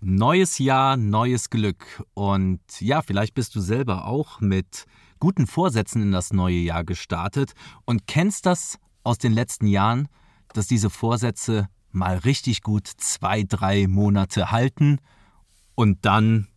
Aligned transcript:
Neues 0.00 0.58
Jahr, 0.58 0.96
neues 0.96 1.50
Glück. 1.50 2.02
Und 2.14 2.60
ja, 2.80 3.02
vielleicht 3.02 3.34
bist 3.34 3.54
du 3.54 3.60
selber 3.60 4.06
auch 4.06 4.40
mit 4.40 4.86
guten 5.18 5.46
Vorsätzen 5.46 6.00
in 6.00 6.12
das 6.12 6.32
neue 6.32 6.56
Jahr 6.56 6.84
gestartet 6.84 7.52
und 7.84 8.06
kennst 8.06 8.46
das 8.46 8.78
aus 9.04 9.18
den 9.18 9.32
letzten 9.32 9.66
Jahren, 9.66 10.08
dass 10.54 10.66
diese 10.66 10.88
Vorsätze 10.88 11.68
mal 11.92 12.16
richtig 12.16 12.62
gut 12.62 12.86
zwei, 12.86 13.42
drei 13.42 13.86
Monate 13.88 14.50
halten 14.50 14.98
und 15.74 15.98
dann 16.06 16.48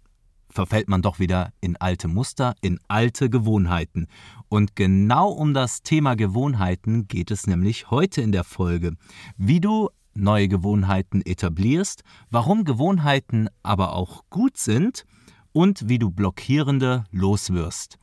verfällt 0.49 0.87
man 0.87 1.01
doch 1.01 1.19
wieder 1.19 1.51
in 1.59 1.75
alte 1.77 2.07
Muster, 2.07 2.55
in 2.61 2.79
alte 2.87 3.29
Gewohnheiten. 3.29 4.07
Und 4.47 4.75
genau 4.75 5.29
um 5.29 5.53
das 5.53 5.81
Thema 5.81 6.15
Gewohnheiten 6.15 7.07
geht 7.07 7.31
es 7.31 7.47
nämlich 7.47 7.89
heute 7.89 8.21
in 8.21 8.31
der 8.31 8.43
Folge. 8.43 8.93
Wie 9.35 9.59
du 9.59 9.89
neue 10.15 10.47
Gewohnheiten 10.47 11.21
etablierst, 11.21 12.03
warum 12.29 12.63
Gewohnheiten 12.63 13.47
aber 13.63 13.93
auch 13.93 14.23
gut 14.29 14.57
sind 14.57 15.05
und 15.51 15.87
wie 15.89 15.99
du 15.99 16.11
blockierende 16.11 17.05
loswirst. 17.11 17.97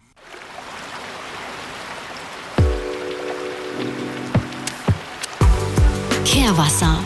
Kehrwasser, 6.24 6.98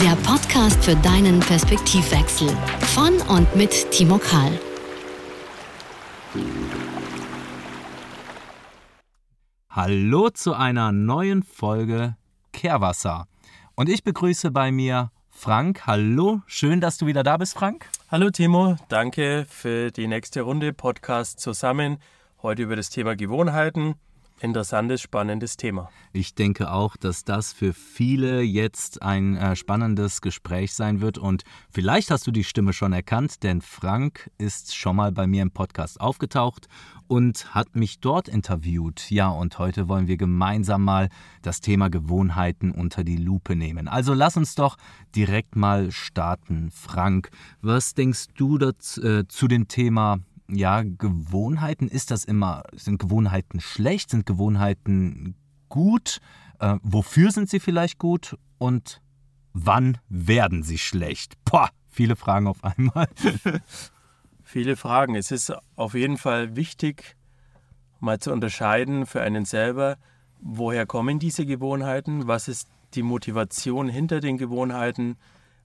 der 0.00 0.16
Podcast 0.28 0.84
für 0.84 0.96
deinen 0.96 1.40
Perspektivwechsel 1.40 2.48
von 2.94 3.14
und 3.28 3.54
mit 3.54 3.90
Timo 3.90 4.18
Kahl. 4.18 4.58
Hallo 9.70 10.30
zu 10.30 10.54
einer 10.54 10.90
neuen 10.90 11.44
Folge 11.44 12.16
Kehrwasser. 12.52 13.27
Und 13.78 13.88
ich 13.88 14.02
begrüße 14.02 14.50
bei 14.50 14.72
mir 14.72 15.12
Frank. 15.30 15.86
Hallo, 15.86 16.40
schön, 16.46 16.80
dass 16.80 16.98
du 16.98 17.06
wieder 17.06 17.22
da 17.22 17.36
bist, 17.36 17.54
Frank. 17.54 17.88
Hallo 18.10 18.28
Timo, 18.28 18.74
danke 18.88 19.46
für 19.48 19.92
die 19.92 20.08
nächste 20.08 20.40
Runde 20.40 20.72
Podcast 20.72 21.38
zusammen. 21.38 21.98
Heute 22.42 22.62
über 22.62 22.74
das 22.74 22.90
Thema 22.90 23.14
Gewohnheiten. 23.14 23.94
Interessantes, 24.40 25.00
spannendes 25.00 25.56
Thema. 25.56 25.90
Ich 26.12 26.34
denke 26.34 26.70
auch, 26.70 26.96
dass 26.96 27.24
das 27.24 27.52
für 27.52 27.72
viele 27.72 28.42
jetzt 28.42 29.02
ein 29.02 29.36
äh, 29.36 29.56
spannendes 29.56 30.20
Gespräch 30.20 30.74
sein 30.74 31.00
wird. 31.00 31.18
Und 31.18 31.42
vielleicht 31.70 32.10
hast 32.10 32.26
du 32.26 32.30
die 32.30 32.44
Stimme 32.44 32.72
schon 32.72 32.92
erkannt, 32.92 33.42
denn 33.42 33.60
Frank 33.60 34.30
ist 34.38 34.76
schon 34.76 34.96
mal 34.96 35.10
bei 35.10 35.26
mir 35.26 35.42
im 35.42 35.50
Podcast 35.50 36.00
aufgetaucht 36.00 36.68
und 37.08 37.54
hat 37.54 37.74
mich 37.74 38.00
dort 38.00 38.28
interviewt. 38.28 39.10
Ja, 39.10 39.28
und 39.28 39.58
heute 39.58 39.88
wollen 39.88 40.06
wir 40.06 40.16
gemeinsam 40.16 40.84
mal 40.84 41.08
das 41.42 41.60
Thema 41.60 41.88
Gewohnheiten 41.88 42.70
unter 42.70 43.02
die 43.02 43.16
Lupe 43.16 43.56
nehmen. 43.56 43.88
Also 43.88 44.14
lass 44.14 44.36
uns 44.36 44.54
doch 44.54 44.76
direkt 45.16 45.56
mal 45.56 45.90
starten. 45.90 46.70
Frank, 46.70 47.30
was 47.60 47.94
denkst 47.94 48.26
du 48.36 48.58
dazu, 48.58 49.02
äh, 49.02 49.26
zu 49.26 49.48
dem 49.48 49.66
Thema 49.68 50.20
ja, 50.50 50.82
Gewohnheiten, 50.82 51.88
ist 51.88 52.10
das 52.10 52.24
immer, 52.24 52.62
sind 52.72 52.98
Gewohnheiten 52.98 53.60
schlecht, 53.60 54.10
sind 54.10 54.26
Gewohnheiten 54.26 55.34
gut? 55.68 56.20
Äh, 56.58 56.76
wofür 56.82 57.30
sind 57.30 57.50
sie 57.50 57.60
vielleicht 57.60 57.98
gut 57.98 58.36
und 58.58 59.02
wann 59.52 59.98
werden 60.08 60.62
sie 60.62 60.78
schlecht? 60.78 61.34
Boah, 61.44 61.70
viele 61.88 62.16
Fragen 62.16 62.46
auf 62.46 62.64
einmal. 62.64 63.08
viele 64.42 64.76
Fragen. 64.76 65.14
Es 65.14 65.30
ist 65.30 65.52
auf 65.76 65.94
jeden 65.94 66.16
Fall 66.16 66.56
wichtig, 66.56 67.16
mal 68.00 68.18
zu 68.18 68.32
unterscheiden 68.32 69.06
für 69.06 69.20
einen 69.20 69.44
selber, 69.44 69.98
woher 70.40 70.86
kommen 70.86 71.18
diese 71.18 71.44
Gewohnheiten, 71.44 72.26
was 72.26 72.48
ist 72.48 72.68
die 72.94 73.02
Motivation 73.02 73.88
hinter 73.88 74.20
den 74.20 74.38
Gewohnheiten. 74.38 75.16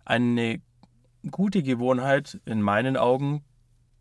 Eine 0.03 0.61
gute 1.31 1.63
Gewohnheit 1.63 2.41
in 2.45 2.61
meinen 2.61 2.97
Augen 2.97 3.43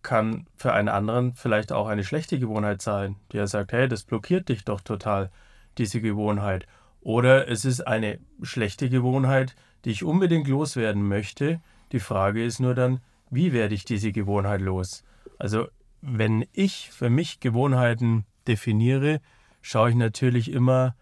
kann 0.03 0.47
für 0.57 0.73
einen 0.73 0.89
anderen 0.89 1.35
vielleicht 1.35 1.73
auch 1.73 1.87
eine 1.87 2.05
schlechte 2.05 2.39
Gewohnheit 2.39 2.83
sein, 2.83 3.17
der 3.33 3.47
sagt, 3.47 3.73
hey, 3.73 3.89
das 3.89 4.05
blockiert 4.05 4.49
dich 4.49 4.65
doch 4.65 4.81
total, 4.81 5.31
diese 5.79 6.01
Gewohnheit. 6.01 6.67
Oder 7.01 7.49
es 7.49 7.65
ist 7.65 7.81
eine 7.81 8.19
schlechte 8.43 8.89
Gewohnheit, 8.89 9.55
die 9.85 9.91
ich 9.91 10.05
unbedingt 10.05 10.49
loswerden 10.49 11.07
möchte. 11.07 11.61
Die 11.93 12.01
Frage 12.01 12.45
ist 12.45 12.61
nur 12.61 12.75
dann, 12.75 13.01
wie 13.31 13.53
werde 13.53 13.75
ich 13.75 13.85
diese 13.85 14.13
Gewohnheit 14.13 14.61
los? 14.61 15.05
Also 15.39 15.67
wenn 16.01 16.45
ich 16.53 16.91
für 16.91 17.11
mich 17.11 17.41
Gewohnheiten 17.41 18.25
definiere, 18.47 19.21
schaue 19.61 19.91
ich 19.91 19.97
natürlich 19.97 20.51
immer 20.51 20.95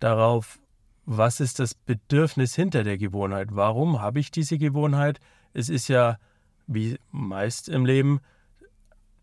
darauf, 0.00 0.58
was 1.06 1.40
ist 1.40 1.58
das 1.58 1.74
Bedürfnis 1.74 2.54
hinter 2.54 2.84
der 2.84 2.98
Gewohnheit? 2.98 3.48
Warum 3.52 4.00
habe 4.00 4.20
ich 4.20 4.30
diese 4.30 4.58
Gewohnheit? 4.58 5.18
Es 5.52 5.68
ist 5.68 5.88
ja, 5.88 6.18
wie 6.66 6.98
meist 7.10 7.68
im 7.68 7.84
Leben, 7.84 8.20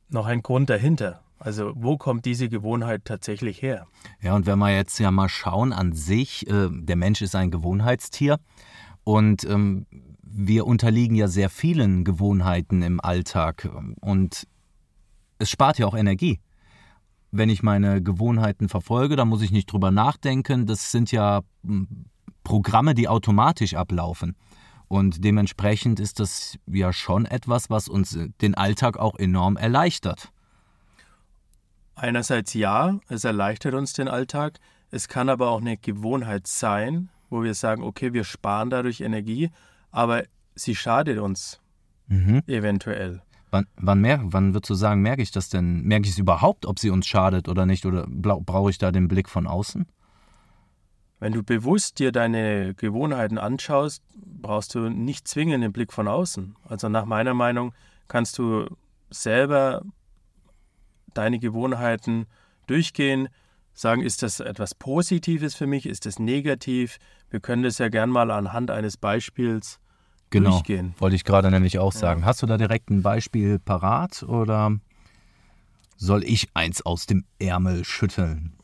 noch 0.10 0.26
ein 0.26 0.42
Grund 0.42 0.70
dahinter. 0.70 1.22
Also 1.40 1.74
wo 1.76 1.98
kommt 1.98 2.26
diese 2.26 2.50
Gewohnheit 2.50 3.06
tatsächlich 3.06 3.62
her? 3.62 3.88
Ja, 4.22 4.36
und 4.36 4.46
wenn 4.46 4.58
wir 4.58 4.74
jetzt 4.76 5.00
ja 5.00 5.12
mal 5.12 5.30
schauen 5.30 5.72
an 5.72 5.94
sich, 5.94 6.48
äh, 6.50 6.70
der 6.72 6.96
Mensch 6.96 7.22
ist 7.22 7.36
ein 7.36 7.52
Gewohnheitstier 7.52 8.40
und 9.04 9.44
ähm, 9.44 9.86
wir 10.24 10.66
unterliegen 10.66 11.16
ja 11.16 11.28
sehr 11.28 11.50
vielen 11.50 12.04
Gewohnheiten 12.04 12.82
im 12.82 13.00
Alltag 13.00 13.70
und 14.02 14.48
es 15.40 15.50
spart 15.50 15.78
ja 15.78 15.86
auch 15.86 15.96
Energie. 15.96 16.40
Wenn 17.32 17.50
ich 17.50 17.62
meine 17.62 18.02
Gewohnheiten 18.02 18.70
verfolge, 18.70 19.16
dann 19.16 19.28
muss 19.28 19.42
ich 19.42 19.52
nicht 19.52 19.72
drüber 19.72 19.92
nachdenken. 19.92 20.66
Das 20.66 20.92
sind 20.92 21.12
ja 21.12 21.42
hm, 21.64 22.06
Programme, 22.44 22.96
die 22.96 23.08
automatisch 23.08 23.76
ablaufen. 23.76 24.36
Und 24.88 25.24
dementsprechend 25.24 26.00
ist 26.00 26.20
das 26.20 26.58
ja 26.66 26.94
schon 26.94 27.26
etwas, 27.26 27.70
was 27.70 27.88
uns 27.90 28.18
den 28.42 28.56
Alltag 28.56 28.98
auch 28.98 29.18
enorm 29.18 29.58
erleichtert. 29.58 30.32
Einerseits 31.96 32.54
ja, 32.54 33.00
es 33.10 33.24
erleichtert 33.24 33.74
uns 33.74 33.94
den 33.94 34.08
Alltag. 34.08 34.60
Es 34.92 35.08
kann 35.08 35.30
aber 35.30 35.50
auch 35.50 35.60
eine 35.60 35.78
Gewohnheit 35.78 36.48
sein, 36.48 37.10
wo 37.30 37.44
wir 37.44 37.54
sagen, 37.54 37.84
okay, 37.84 38.14
wir 38.14 38.24
sparen 38.24 38.70
dadurch 38.70 39.02
Energie, 39.02 39.50
aber 39.92 40.24
sie 40.56 40.76
schadet 40.76 41.20
uns 41.20 41.60
mhm. 42.08 42.44
eventuell. 42.48 43.22
Wann, 43.50 43.66
wann, 43.78 44.02
mer 44.02 44.22
wann 44.24 44.54
würdest 44.54 44.70
du 44.70 44.76
sagen, 44.76 45.02
merke 45.02 45.22
ich 45.22 45.32
das 45.32 45.50
denn? 45.50 45.84
Merke 45.84 46.06
ich 46.06 46.12
es 46.12 46.18
überhaupt, 46.18 46.66
ob 46.66 46.80
sie 46.80 46.90
uns 46.90 47.08
schadet 47.08 47.48
oder 47.50 47.66
nicht? 47.66 47.86
Oder 47.86 48.06
brauche 48.08 48.70
ich 48.70 48.78
da 48.78 48.92
den 48.92 49.08
Blick 49.08 49.30
von 49.30 49.48
außen? 49.48 49.88
Wenn 51.20 51.34
du 51.34 51.42
bewusst 51.42 52.00
dir 52.00 52.12
deine 52.12 52.76
Gewohnheiten 52.76 53.38
anschaust, 53.38 54.04
brauchst 54.16 54.76
du 54.76 54.90
nicht 54.90 55.28
zwingend 55.28 55.64
den 55.64 55.74
Blick 55.74 55.92
von 55.92 56.08
außen. 56.08 56.56
Also 56.68 56.90
nach 56.90 57.06
meiner 57.06 57.34
Meinung 57.34 57.74
kannst 58.08 58.38
du 58.38 58.68
selber 59.10 59.82
deine 61.14 61.40
Gewohnheiten 61.40 62.28
durchgehen, 62.68 63.30
sagen, 63.74 64.02
ist 64.02 64.22
das 64.22 64.40
etwas 64.40 64.76
Positives 64.76 65.56
für 65.56 65.68
mich, 65.68 65.88
ist 65.88 66.06
das 66.06 66.20
negativ? 66.20 66.98
Wir 67.30 67.40
können 67.40 67.64
das 67.64 67.80
ja 67.80 67.90
gern 67.90 68.10
mal 68.10 68.30
anhand 68.30 68.70
eines 68.70 68.98
Beispiels 68.98 69.80
genau, 70.30 70.52
durchgehen. 70.52 70.94
Wollte 71.00 71.16
ich 71.16 71.24
gerade 71.24 71.50
nämlich 71.50 71.80
auch 71.80 71.92
sagen. 71.92 72.22
Ja. 72.22 72.28
Hast 72.28 72.42
du 72.42 72.46
da 72.46 72.58
direkt 72.58 72.90
ein 72.90 73.02
Beispiel 73.02 73.60
parat 73.60 74.24
oder 74.24 74.78
soll 75.96 76.24
ich 76.24 76.48
eins 76.54 76.86
aus 76.86 77.08
dem 77.08 77.26
Ärmel 77.40 77.84
schütteln? 77.86 78.57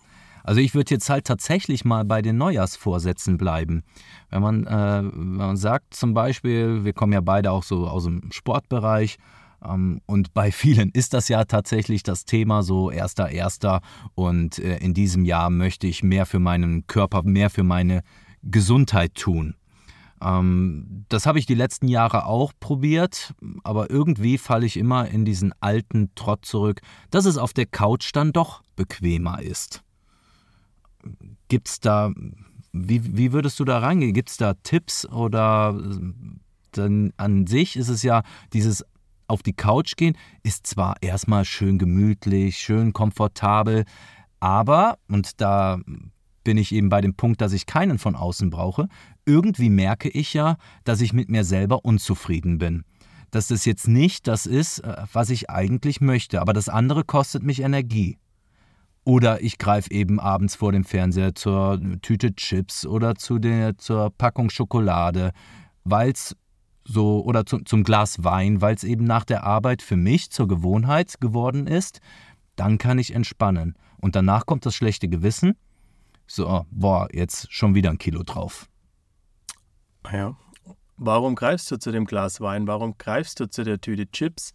Also 0.43 0.59
ich 0.59 0.75
würde 0.75 0.93
jetzt 0.93 1.09
halt 1.09 1.25
tatsächlich 1.25 1.85
mal 1.85 2.05
bei 2.05 2.21
den 2.21 2.37
Neujahrsvorsätzen 2.37 3.37
bleiben. 3.37 3.83
Wenn 4.29 4.41
man, 4.41 4.67
äh, 4.67 5.03
wenn 5.03 5.35
man 5.35 5.57
sagt 5.57 5.93
zum 5.93 6.13
Beispiel, 6.13 6.83
wir 6.83 6.93
kommen 6.93 7.13
ja 7.13 7.21
beide 7.21 7.51
auch 7.51 7.63
so 7.63 7.87
aus 7.87 8.03
dem 8.03 8.31
Sportbereich, 8.31 9.17
ähm, 9.63 10.01
und 10.05 10.33
bei 10.33 10.51
vielen 10.51 10.89
ist 10.89 11.13
das 11.13 11.29
ja 11.29 11.45
tatsächlich 11.45 12.03
das 12.03 12.25
Thema 12.25 12.63
so 12.63 12.91
erster 12.91 13.29
erster 13.29 13.81
und 14.15 14.59
äh, 14.59 14.77
in 14.77 14.93
diesem 14.93 15.25
Jahr 15.25 15.49
möchte 15.49 15.87
ich 15.87 16.03
mehr 16.03 16.25
für 16.25 16.39
meinen 16.39 16.85
Körper, 16.87 17.23
mehr 17.23 17.49
für 17.49 17.63
meine 17.63 18.01
Gesundheit 18.43 19.15
tun. 19.15 19.55
Ähm, 20.21 21.05
das 21.09 21.25
habe 21.25 21.39
ich 21.39 21.45
die 21.45 21.55
letzten 21.55 21.87
Jahre 21.87 22.25
auch 22.25 22.53
probiert, 22.59 23.33
aber 23.63 23.89
irgendwie 23.89 24.38
falle 24.38 24.65
ich 24.65 24.77
immer 24.77 25.07
in 25.07 25.25
diesen 25.25 25.53
alten 25.59 26.13
Trott 26.15 26.45
zurück, 26.45 26.81
dass 27.09 27.25
es 27.25 27.38
auf 27.38 27.53
der 27.53 27.65
Couch 27.65 28.12
dann 28.13 28.31
doch 28.31 28.63
bequemer 28.75 29.41
ist. 29.41 29.82
Gibt 31.47 31.69
es 31.69 31.79
da, 31.79 32.11
wie, 32.71 33.17
wie 33.17 33.33
würdest 33.33 33.59
du 33.59 33.65
da 33.65 33.79
reingehen? 33.79 34.13
Gibt 34.13 34.29
es 34.29 34.38
da 34.38 34.53
Tipps 34.55 35.05
oder 35.05 35.79
dann 36.71 37.13
an 37.17 37.45
sich 37.47 37.75
ist 37.75 37.89
es 37.89 38.03
ja 38.03 38.23
dieses 38.51 38.83
auf 39.27 39.44
die 39.44 39.53
Couch 39.53 39.95
gehen, 39.95 40.17
ist 40.44 40.67
zwar 40.67 40.95
erstmal 41.01 41.45
schön 41.45 41.77
gemütlich, 41.77 42.57
schön 42.57 42.94
komfortabel, 42.94 43.85
aber, 44.39 44.97
und 45.07 45.39
da 45.39 45.79
bin 46.44 46.57
ich 46.57 46.73
eben 46.73 46.89
bei 46.89 47.00
dem 47.00 47.15
Punkt, 47.15 47.39
dass 47.39 47.53
ich 47.53 47.65
keinen 47.65 47.97
von 47.97 48.15
außen 48.15 48.49
brauche, 48.49 48.89
irgendwie 49.25 49.69
merke 49.69 50.09
ich 50.09 50.33
ja, 50.33 50.57
dass 50.83 50.99
ich 50.99 51.13
mit 51.13 51.29
mir 51.29 51.45
selber 51.45 51.85
unzufrieden 51.85 52.57
bin. 52.57 52.83
Dass 53.31 53.47
das 53.47 53.63
jetzt 53.63 53.88
nicht 53.88 54.27
das 54.27 54.45
ist, 54.45 54.79
äh, 54.79 55.06
was 55.13 55.29
ich 55.29 55.49
eigentlich 55.49 56.01
möchte, 56.01 56.41
aber 56.41 56.51
das 56.51 56.67
andere 56.67 57.06
kostet 57.06 57.41
mich 57.41 57.61
Energie. 57.61 58.17
Oder 59.05 59.41
ich 59.41 59.57
greife 59.57 59.91
eben 59.91 60.19
abends 60.19 60.55
vor 60.55 60.71
dem 60.71 60.85
Fernseher 60.85 61.35
zur 61.35 61.79
Tüte 62.01 62.35
Chips 62.35 62.85
oder 62.85 63.15
zu 63.15 63.38
der, 63.38 63.77
zur 63.77 64.11
Packung 64.11 64.50
Schokolade, 64.50 65.31
weil 65.83 66.11
es 66.11 66.35
so 66.85 67.23
oder 67.23 67.45
zu, 67.45 67.59
zum 67.59 67.83
Glas 67.83 68.23
Wein, 68.23 68.61
weil 68.61 68.75
es 68.75 68.83
eben 68.83 69.03
nach 69.05 69.25
der 69.25 69.44
Arbeit 69.44 69.81
für 69.81 69.97
mich 69.97 70.31
zur 70.31 70.47
Gewohnheit 70.47 71.19
geworden 71.19 71.67
ist, 71.67 72.00
dann 72.55 72.77
kann 72.77 73.00
ich 73.00 73.13
entspannen. 73.13 73.75
Und 74.00 74.15
danach 74.15 74.45
kommt 74.45 74.65
das 74.65 74.75
schlechte 74.75 75.07
Gewissen. 75.07 75.56
So, 76.27 76.65
boah, 76.71 77.07
jetzt 77.11 77.51
schon 77.51 77.75
wieder 77.75 77.89
ein 77.89 77.97
Kilo 77.97 78.23
drauf. 78.23 78.67
Ja. 80.11 80.35
Warum 80.97 81.35
greifst 81.35 81.69
du 81.71 81.77
zu 81.77 81.91
dem 81.91 82.06
Glas 82.06 82.39
Wein? 82.39 82.67
Warum 82.67 82.97
greifst 82.97 83.39
du 83.39 83.49
zu 83.49 83.63
der 83.63 83.81
Tüte 83.81 84.09
Chips? 84.11 84.53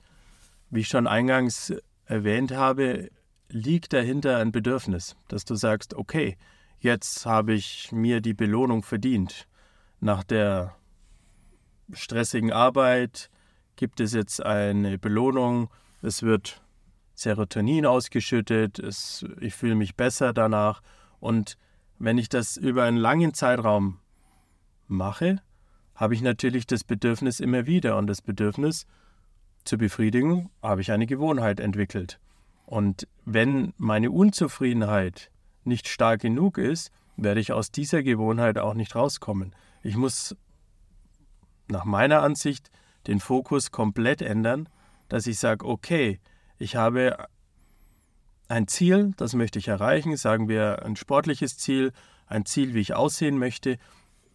Wie 0.70 0.80
ich 0.80 0.88
schon 0.88 1.06
eingangs 1.06 1.74
erwähnt 2.04 2.52
habe, 2.52 3.10
liegt 3.50 3.92
dahinter 3.92 4.38
ein 4.38 4.52
Bedürfnis, 4.52 5.16
dass 5.28 5.44
du 5.44 5.54
sagst, 5.54 5.94
okay, 5.94 6.36
jetzt 6.80 7.26
habe 7.26 7.54
ich 7.54 7.90
mir 7.92 8.20
die 8.20 8.34
Belohnung 8.34 8.82
verdient. 8.82 9.48
Nach 10.00 10.22
der 10.22 10.76
stressigen 11.92 12.52
Arbeit 12.52 13.30
gibt 13.76 14.00
es 14.00 14.12
jetzt 14.12 14.44
eine 14.44 14.98
Belohnung, 14.98 15.70
es 16.02 16.22
wird 16.22 16.62
Serotonin 17.14 17.86
ausgeschüttet, 17.86 18.78
es, 18.78 19.24
ich 19.40 19.54
fühle 19.54 19.74
mich 19.74 19.96
besser 19.96 20.32
danach 20.32 20.82
und 21.20 21.56
wenn 21.98 22.18
ich 22.18 22.28
das 22.28 22.56
über 22.56 22.84
einen 22.84 22.96
langen 22.96 23.34
Zeitraum 23.34 23.98
mache, 24.86 25.42
habe 25.94 26.14
ich 26.14 26.22
natürlich 26.22 26.66
das 26.66 26.84
Bedürfnis 26.84 27.40
immer 27.40 27.66
wieder 27.66 27.96
und 27.96 28.06
das 28.06 28.22
Bedürfnis 28.22 28.86
zur 29.64 29.78
Befriedigung 29.78 30.50
habe 30.62 30.80
ich 30.80 30.92
eine 30.92 31.06
Gewohnheit 31.06 31.58
entwickelt. 31.58 32.20
Und 32.68 33.08
wenn 33.24 33.72
meine 33.78 34.10
Unzufriedenheit 34.10 35.30
nicht 35.64 35.88
stark 35.88 36.20
genug 36.20 36.58
ist, 36.58 36.90
werde 37.16 37.40
ich 37.40 37.52
aus 37.52 37.70
dieser 37.70 38.02
Gewohnheit 38.02 38.58
auch 38.58 38.74
nicht 38.74 38.94
rauskommen. 38.94 39.54
Ich 39.82 39.96
muss 39.96 40.36
nach 41.68 41.86
meiner 41.86 42.20
Ansicht 42.20 42.70
den 43.06 43.20
Fokus 43.20 43.70
komplett 43.70 44.20
ändern, 44.20 44.68
dass 45.08 45.26
ich 45.26 45.38
sage, 45.38 45.64
okay, 45.64 46.20
ich 46.58 46.76
habe 46.76 47.26
ein 48.48 48.68
Ziel, 48.68 49.14
das 49.16 49.32
möchte 49.32 49.58
ich 49.58 49.68
erreichen, 49.68 50.14
sagen 50.18 50.50
wir 50.50 50.84
ein 50.84 50.94
sportliches 50.94 51.56
Ziel, 51.56 51.92
ein 52.26 52.44
Ziel, 52.44 52.74
wie 52.74 52.80
ich 52.80 52.92
aussehen 52.92 53.38
möchte, 53.38 53.78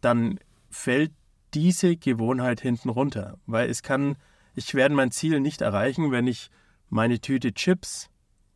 dann 0.01 0.39
fällt 0.71 1.11
diese 1.53 1.97
Gewohnheit 1.97 2.61
hinten 2.61 2.89
runter, 2.89 3.37
weil 3.45 3.69
es 3.69 3.83
kann, 3.83 4.15
ich 4.55 4.73
werde 4.73 4.95
mein 4.95 5.11
Ziel 5.11 5.39
nicht 5.39 5.61
erreichen, 5.61 6.11
wenn 6.11 6.25
ich 6.25 6.49
meine 6.89 7.19
Tüte 7.19 7.53
Chips 7.53 8.09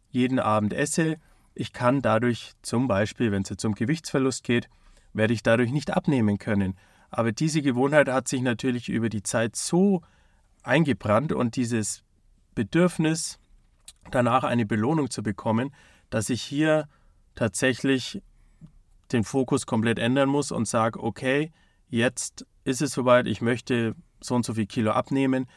jeden 0.09 0.39
Abend 0.39 0.74
esse. 0.74 1.18
Ich 1.54 1.74
kann 1.74 2.01
dadurch 2.01 2.54
zum 2.62 2.88
Beispiel, 2.88 3.31
wenn 3.31 3.42
es 3.42 3.50
jetzt 3.50 3.65
um 3.65 3.75
Gewichtsverlust 3.75 4.44
geht, 4.44 4.69
werde 5.13 5.33
ich 5.33 5.44
dadurch 5.44 5.71
nicht 5.71 5.92
abnehmen 5.92 6.38
können. 6.38 6.75
Aber 7.09 7.31
diese 7.31 7.62
Gewohnheit 7.62 8.09
hat 8.09 8.27
sich 8.27 8.42
natürlich 8.42 8.89
über 8.89 9.09
die 9.09 9.24
Zeit 9.24 9.56
so 9.56 10.01
eingebrannt 10.63 11.31
und 11.31 11.56
dieses 11.56 12.04
Bedürfnis, 12.54 13.39
danach 14.12 14.44
eine 14.44 14.65
Belohnung 14.65 15.09
zu 15.09 15.24
bekommen, 15.24 15.74
dass 16.10 16.30
ich 16.30 16.42
hier 16.42 16.88
tatsächlich 17.36 18.21
den 19.12 19.24
Fokus 19.24 19.65
komplett 19.65 20.00
ändern 20.00 20.30
muss 20.30 20.51
und 20.51 20.68
sage, 20.68 21.01
okay, 21.01 21.51
jetzt 21.89 22.45
ist 22.63 22.81
es 22.81 22.92
soweit, 22.92 23.27
ich 23.27 23.42
möchte 23.42 23.95
so 24.19 24.36
und 24.36 24.45
so 24.45 24.53
viel 24.53 24.65
Kilo 24.65 24.92
abnehmen 24.92 25.48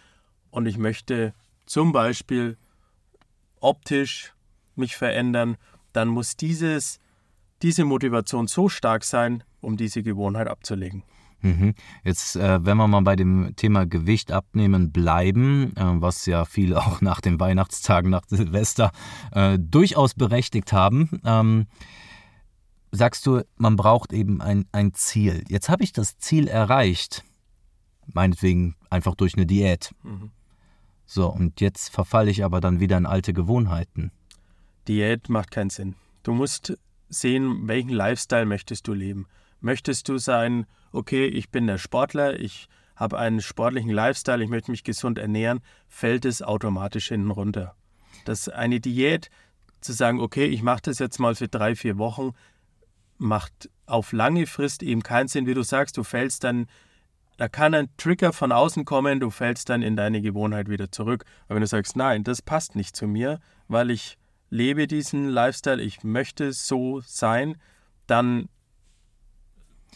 und 0.51 0.67
ich 0.67 0.79
möchte 0.79 1.35
zum 1.67 1.93
Beispiel 1.93 2.57
optisch 3.61 4.35
mich 4.81 4.97
verändern, 4.97 5.57
dann 5.93 6.09
muss 6.09 6.37
dieses, 6.37 6.99
diese 7.63 7.85
Motivation 7.85 8.49
so 8.49 8.69
stark 8.69 9.05
sein, 9.05 9.45
um 9.61 9.77
diese 9.77 10.03
Gewohnheit 10.03 10.49
abzulegen. 10.49 11.05
Mhm. 11.43 11.75
Jetzt, 12.05 12.37
äh, 12.37 12.65
wenn 12.65 12.77
wir 12.77 12.87
mal 12.87 13.01
bei 13.01 13.17
dem 13.17 13.55
Thema 13.57 13.87
Gewicht 13.87 14.31
abnehmen 14.31 14.93
bleiben, 14.93 15.75
äh, 15.77 15.85
was 16.01 16.27
ja 16.27 16.45
viele 16.45 16.79
auch 16.85 17.01
nach 17.01 17.21
den 17.21 17.41
Weihnachtstagen, 17.41 18.11
nach 18.11 18.25
Silvester 18.29 18.93
äh, 19.33 19.59
durchaus 19.59 20.15
berechtigt 20.15 20.73
haben, 20.73 21.21
ähm, 21.25 21.67
sagst 22.93 23.27
du, 23.27 23.43
man 23.57 23.77
braucht 23.77 24.13
eben 24.13 24.41
ein, 24.41 24.67
ein 24.73 24.93
Ziel. 24.95 25.45
Jetzt 25.49 25.69
habe 25.69 25.85
ich 25.85 25.93
das 25.93 26.19
Ziel 26.19 26.49
erreicht, 26.49 27.25
meinetwegen 28.07 28.77
einfach 28.91 29.15
durch 29.15 29.35
eine 29.35 29.47
Diät. 29.47 29.95
Mhm. 30.03 30.31
So, 31.07 31.29
und 31.29 31.61
jetzt 31.61 31.89
verfalle 31.91 32.31
ich 32.31 32.45
aber 32.45 32.61
dann 32.61 32.81
wieder 32.81 32.97
in 32.97 33.07
alte 33.07 33.33
Gewohnheiten. 33.33 34.13
Diät 34.91 35.29
macht 35.29 35.53
keinen 35.53 35.71
Sinn. 35.71 35.95
Du 36.25 36.35
musst 36.35 36.77
sehen, 37.09 37.69
welchen 37.69 37.91
Lifestyle 37.91 38.45
möchtest 38.45 38.89
du 38.89 38.93
leben. 38.93 39.29
Möchtest 39.61 40.09
du 40.09 40.19
sein, 40.19 40.67
okay, 40.91 41.27
ich 41.27 41.51
bin 41.51 41.69
der 41.69 41.79
Sportler, 41.79 42.41
ich 42.41 42.69
habe 42.97 43.17
einen 43.17 43.41
sportlichen 43.41 43.93
Lifestyle, 43.93 44.43
ich 44.43 44.51
möchte 44.51 44.73
mich 44.73 44.83
gesund 44.83 45.17
ernähren, 45.17 45.61
fällt 45.87 46.25
es 46.25 46.43
automatisch 46.43 47.07
hinten 47.07 47.31
runter. 47.31 47.77
Das 48.25 48.49
eine 48.49 48.81
Diät, 48.81 49.31
zu 49.81 49.93
sagen, 49.93 50.21
okay, 50.21 50.47
ich 50.47 50.63
mache 50.63 50.83
das 50.83 50.99
jetzt 50.99 51.21
mal 51.21 51.37
für 51.37 51.47
drei, 51.47 51.77
vier 51.77 51.97
Wochen, 51.97 52.33
macht 53.17 53.71
auf 53.87 54.13
lange 54.13 54.47
Frist 54.49 54.83
eben 54.83 55.05
keinen 55.05 55.29
Sinn, 55.29 55.47
wie 55.47 55.55
du 55.55 55.63
sagst, 55.63 55.97
du 55.99 56.03
fällst 56.03 56.43
dann, 56.43 56.67
da 57.37 57.49
kann 57.49 57.75
ein 57.75 57.91
Trigger 57.97 58.33
von 58.33 58.51
außen 58.51 58.85
kommen, 58.85 59.21
du 59.21 59.31
fällst 59.31 59.69
dann 59.69 59.83
in 59.83 59.95
deine 59.95 60.21
Gewohnheit 60.21 60.69
wieder 60.69 60.91
zurück. 60.91 61.25
Aber 61.47 61.55
wenn 61.55 61.63
du 61.63 61.69
sagst, 61.69 61.95
nein, 61.95 62.25
das 62.25 62.43
passt 62.43 62.75
nicht 62.75 62.97
zu 62.97 63.07
mir, 63.07 63.39
weil 63.69 63.91
ich 63.91 64.19
lebe 64.51 64.87
diesen 64.87 65.29
Lifestyle, 65.29 65.83
ich 65.83 66.05
möchte 66.05 66.53
so 66.53 67.01
sein, 67.07 67.57
dann 68.07 68.49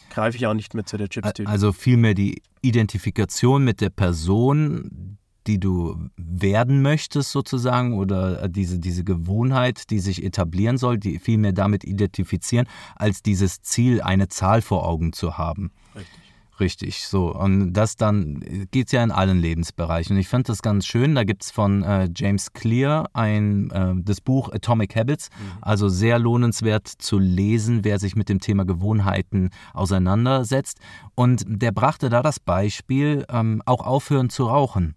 greife 0.09 0.37
ich 0.37 0.47
auch 0.47 0.53
nicht 0.53 0.73
mehr 0.73 0.85
zu 0.85 0.97
der 0.97 1.09
Chips-Tüte. 1.09 1.49
Also 1.49 1.71
vielmehr 1.73 2.13
die 2.13 2.41
Identifikation 2.61 3.63
mit 3.63 3.81
der 3.81 3.89
Person, 3.89 5.17
die 5.45 5.59
du 5.59 6.09
werden 6.17 6.81
möchtest 6.81 7.31
sozusagen 7.31 7.93
oder 7.93 8.47
diese, 8.47 8.79
diese 8.79 9.03
Gewohnheit, 9.03 9.89
die 9.91 9.99
sich 9.99 10.23
etablieren 10.23 10.77
soll, 10.77 10.97
die 10.97 11.19
vielmehr 11.19 11.53
damit 11.53 11.83
identifizieren, 11.83 12.67
als 12.95 13.21
dieses 13.21 13.61
Ziel, 13.61 14.01
eine 14.01 14.27
Zahl 14.29 14.61
vor 14.61 14.87
Augen 14.87 15.13
zu 15.13 15.37
haben. 15.37 15.71
Richtig. 15.93 16.24
Richtig, 16.57 17.05
so. 17.05 17.35
Und 17.35 17.73
das 17.73 17.97
dann 17.97 18.39
geht 18.71 18.87
es 18.87 18.93
ja 18.93 19.03
in 19.03 19.11
allen 19.11 19.39
Lebensbereichen. 19.39 20.15
Und 20.15 20.21
ich 20.21 20.29
fand 20.29 20.47
das 20.47 20.61
ganz 20.61 20.85
schön. 20.85 21.13
Da 21.13 21.25
gibt 21.25 21.43
es 21.43 21.51
von 21.51 21.83
äh, 21.83 22.09
James 22.15 22.53
Clear 22.53 23.09
ein, 23.13 23.71
äh, 23.71 23.93
das 23.97 24.21
Buch 24.21 24.53
Atomic 24.53 24.95
Habits. 24.95 25.29
Mhm. 25.29 25.57
Also 25.61 25.89
sehr 25.89 26.17
lohnenswert 26.17 26.87
zu 26.87 27.19
lesen, 27.19 27.83
wer 27.83 27.99
sich 27.99 28.15
mit 28.15 28.29
dem 28.29 28.39
Thema 28.39 28.63
Gewohnheiten 28.63 29.49
auseinandersetzt. 29.73 30.79
Und 31.13 31.43
der 31.45 31.73
brachte 31.73 32.09
da 32.09 32.21
das 32.21 32.39
Beispiel, 32.39 33.25
ähm, 33.29 33.61
auch 33.65 33.85
aufhören 33.85 34.29
zu 34.29 34.45
rauchen. 34.45 34.95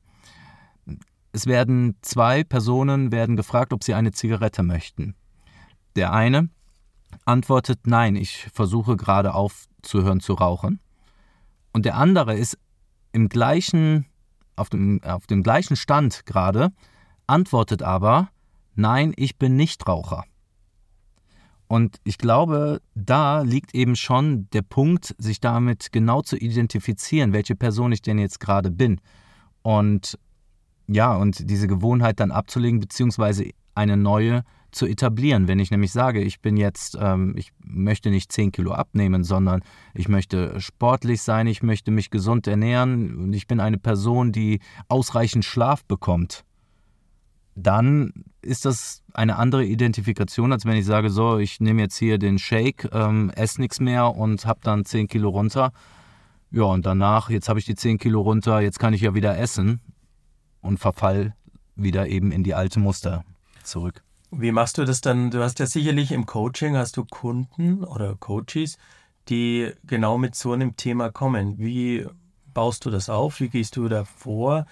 Es 1.32 1.46
werden 1.46 1.96
zwei 2.02 2.44
Personen 2.44 3.10
werden 3.10 3.36
gefragt, 3.36 3.72
ob 3.72 3.82
sie 3.82 3.94
eine 3.94 4.12
Zigarette 4.12 4.62
möchten. 4.62 5.14
Der 5.96 6.12
eine 6.12 6.50
antwortet, 7.24 7.80
nein, 7.84 8.14
ich 8.14 8.46
versuche 8.52 8.96
gerade 8.96 9.34
aufzuhören 9.34 10.20
zu 10.20 10.34
rauchen. 10.34 10.80
Und 11.78 11.84
der 11.84 11.94
andere 11.94 12.36
ist 12.36 12.58
im 13.12 13.28
gleichen, 13.28 14.04
auf 14.56 14.68
dem, 14.68 15.00
auf 15.04 15.28
dem 15.28 15.44
gleichen 15.44 15.76
Stand 15.76 16.26
gerade, 16.26 16.72
antwortet 17.28 17.84
aber, 17.84 18.30
nein, 18.74 19.12
ich 19.14 19.38
bin 19.38 19.54
nicht 19.54 19.86
Raucher. 19.86 20.24
Und 21.68 22.00
ich 22.02 22.18
glaube, 22.18 22.80
da 22.96 23.42
liegt 23.42 23.76
eben 23.76 23.94
schon 23.94 24.50
der 24.50 24.62
Punkt, 24.62 25.14
sich 25.18 25.38
damit 25.38 25.92
genau 25.92 26.20
zu 26.20 26.36
identifizieren, 26.36 27.32
welche 27.32 27.54
Person 27.54 27.92
ich 27.92 28.02
denn 28.02 28.18
jetzt 28.18 28.40
gerade 28.40 28.72
bin. 28.72 29.00
Und 29.62 30.18
ja, 30.88 31.14
und 31.14 31.48
diese 31.48 31.68
Gewohnheit 31.68 32.18
dann 32.18 32.32
abzulegen, 32.32 32.80
beziehungsweise 32.80 33.50
eine 33.76 33.96
neue 33.96 34.42
zu 34.70 34.86
etablieren. 34.86 35.48
Wenn 35.48 35.58
ich 35.58 35.70
nämlich 35.70 35.92
sage, 35.92 36.20
ich 36.20 36.40
bin 36.40 36.56
jetzt, 36.56 36.96
ähm, 37.00 37.34
ich 37.36 37.52
möchte 37.64 38.10
nicht 38.10 38.32
10 38.32 38.52
Kilo 38.52 38.72
abnehmen, 38.72 39.24
sondern 39.24 39.62
ich 39.94 40.08
möchte 40.08 40.60
sportlich 40.60 41.22
sein, 41.22 41.46
ich 41.46 41.62
möchte 41.62 41.90
mich 41.90 42.10
gesund 42.10 42.46
ernähren 42.46 43.16
und 43.16 43.32
ich 43.32 43.46
bin 43.46 43.60
eine 43.60 43.78
Person, 43.78 44.32
die 44.32 44.60
ausreichend 44.88 45.44
Schlaf 45.44 45.84
bekommt, 45.84 46.44
dann 47.54 48.12
ist 48.40 48.64
das 48.64 49.02
eine 49.14 49.36
andere 49.36 49.64
Identifikation, 49.64 50.52
als 50.52 50.64
wenn 50.64 50.76
ich 50.76 50.86
sage, 50.86 51.10
so, 51.10 51.38
ich 51.38 51.60
nehme 51.60 51.82
jetzt 51.82 51.96
hier 51.96 52.18
den 52.18 52.38
Shake, 52.38 52.88
ähm, 52.92 53.30
esse 53.34 53.60
nichts 53.60 53.80
mehr 53.80 54.14
und 54.14 54.46
habe 54.46 54.60
dann 54.62 54.84
10 54.84 55.08
Kilo 55.08 55.30
runter. 55.30 55.72
Ja, 56.50 56.64
und 56.64 56.86
danach, 56.86 57.30
jetzt 57.30 57.48
habe 57.48 57.58
ich 57.58 57.64
die 57.64 57.74
10 57.74 57.98
Kilo 57.98 58.20
runter, 58.20 58.60
jetzt 58.60 58.78
kann 58.78 58.94
ich 58.94 59.00
ja 59.00 59.14
wieder 59.14 59.36
essen 59.38 59.80
und 60.60 60.78
verfall 60.78 61.34
wieder 61.74 62.08
eben 62.08 62.32
in 62.32 62.44
die 62.44 62.54
alte 62.54 62.80
Muster 62.80 63.24
zurück. 63.64 64.02
Wie 64.30 64.52
machst 64.52 64.78
du 64.78 64.84
das 64.84 65.00
dann? 65.00 65.30
Du 65.30 65.42
hast 65.42 65.58
ja 65.58 65.66
sicherlich 65.66 66.12
im 66.12 66.26
Coaching, 66.26 66.76
hast 66.76 66.96
du 66.96 67.04
Kunden 67.04 67.82
oder 67.82 68.14
Coaches, 68.16 68.76
die 69.28 69.72
genau 69.84 70.18
mit 70.18 70.34
so 70.34 70.52
einem 70.52 70.76
Thema 70.76 71.10
kommen. 71.10 71.58
Wie 71.58 72.06
baust 72.52 72.84
du 72.84 72.90
das 72.90 73.08
auf? 73.08 73.40
Wie 73.40 73.48
gehst 73.48 73.76
du 73.76 73.88
da 73.88 74.04
vor, 74.04 74.66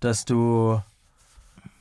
dass 0.00 0.24
du 0.24 0.80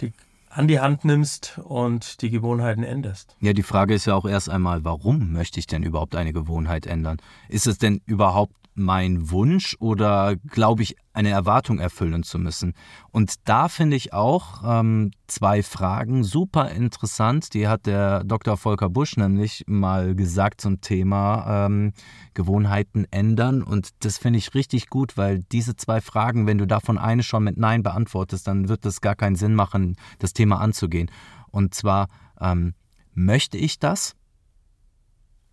die 0.02 0.14
an 0.50 0.68
die 0.68 0.80
Hand 0.80 1.06
nimmst 1.06 1.60
und 1.64 2.22
die 2.22 2.30
Gewohnheiten 2.30 2.84
änderst? 2.84 3.36
Ja, 3.42 3.54
die 3.54 3.64
Frage 3.64 3.94
ist 3.94 4.06
ja 4.06 4.16
auch 4.16 4.26
erst 4.26 4.50
einmal, 4.50 4.84
warum 4.86 5.34
möchte 5.34 5.60
ich 5.60 5.68
denn 5.68 5.84
überhaupt 5.84 6.16
eine 6.16 6.34
Gewohnheit 6.34 6.88
ändern? 6.88 7.18
Ist 7.50 7.68
es 7.68 7.78
denn 7.78 8.02
überhaupt 8.06 8.56
mein 8.78 9.32
Wunsch 9.32 9.76
oder 9.80 10.36
glaube 10.36 10.84
ich 10.84 10.96
eine 11.14 11.30
Erwartung 11.30 11.80
erfüllen 11.80 12.24
zu 12.24 12.40
müssen? 12.40 12.74
Und 13.12 13.48
da 13.50 13.68
finde 13.70 13.96
ich 13.96 14.14
auch 14.14 14.62
ähm, 14.66 15.12
zwei 15.28 15.64
Fragen 15.64 16.24
super 16.24 16.70
interessant. 16.72 17.54
Die 17.54 17.68
hat 17.68 17.86
der 17.86 18.24
Dr. 18.24 18.58
Volker 18.58 18.90
Busch 18.90 19.18
nämlich 19.18 19.64
mal 19.68 20.16
gesagt 20.16 20.62
zum 20.62 20.82
Thema 20.82 21.66
ähm, 21.66 21.94
Gewohnheiten 22.34 23.06
ändern. 23.12 23.64
Und 23.64 23.90
das 24.06 24.18
finde 24.18 24.40
ich 24.40 24.54
richtig 24.54 24.90
gut, 24.90 25.18
weil 25.18 25.44
diese 25.52 25.76
zwei 25.76 26.02
Fragen, 26.02 26.48
wenn 26.48 26.58
du 26.58 26.68
davon 26.68 26.98
eine 26.98 27.24
schon 27.24 27.44
mit 27.44 27.58
Nein 27.58 27.84
beantwortest, 27.84 28.48
dann 28.48 28.70
wird 28.70 28.86
es 28.86 29.02
gar 29.02 29.16
keinen 29.16 29.36
Sinn 29.36 29.56
machen, 29.56 29.96
das 30.20 30.34
Thema 30.34 30.62
anzugehen. 30.62 31.10
Und 31.50 31.74
zwar, 31.74 32.08
ähm, 32.40 32.74
möchte 33.14 33.58
ich 33.58 33.80
das? 33.80 34.16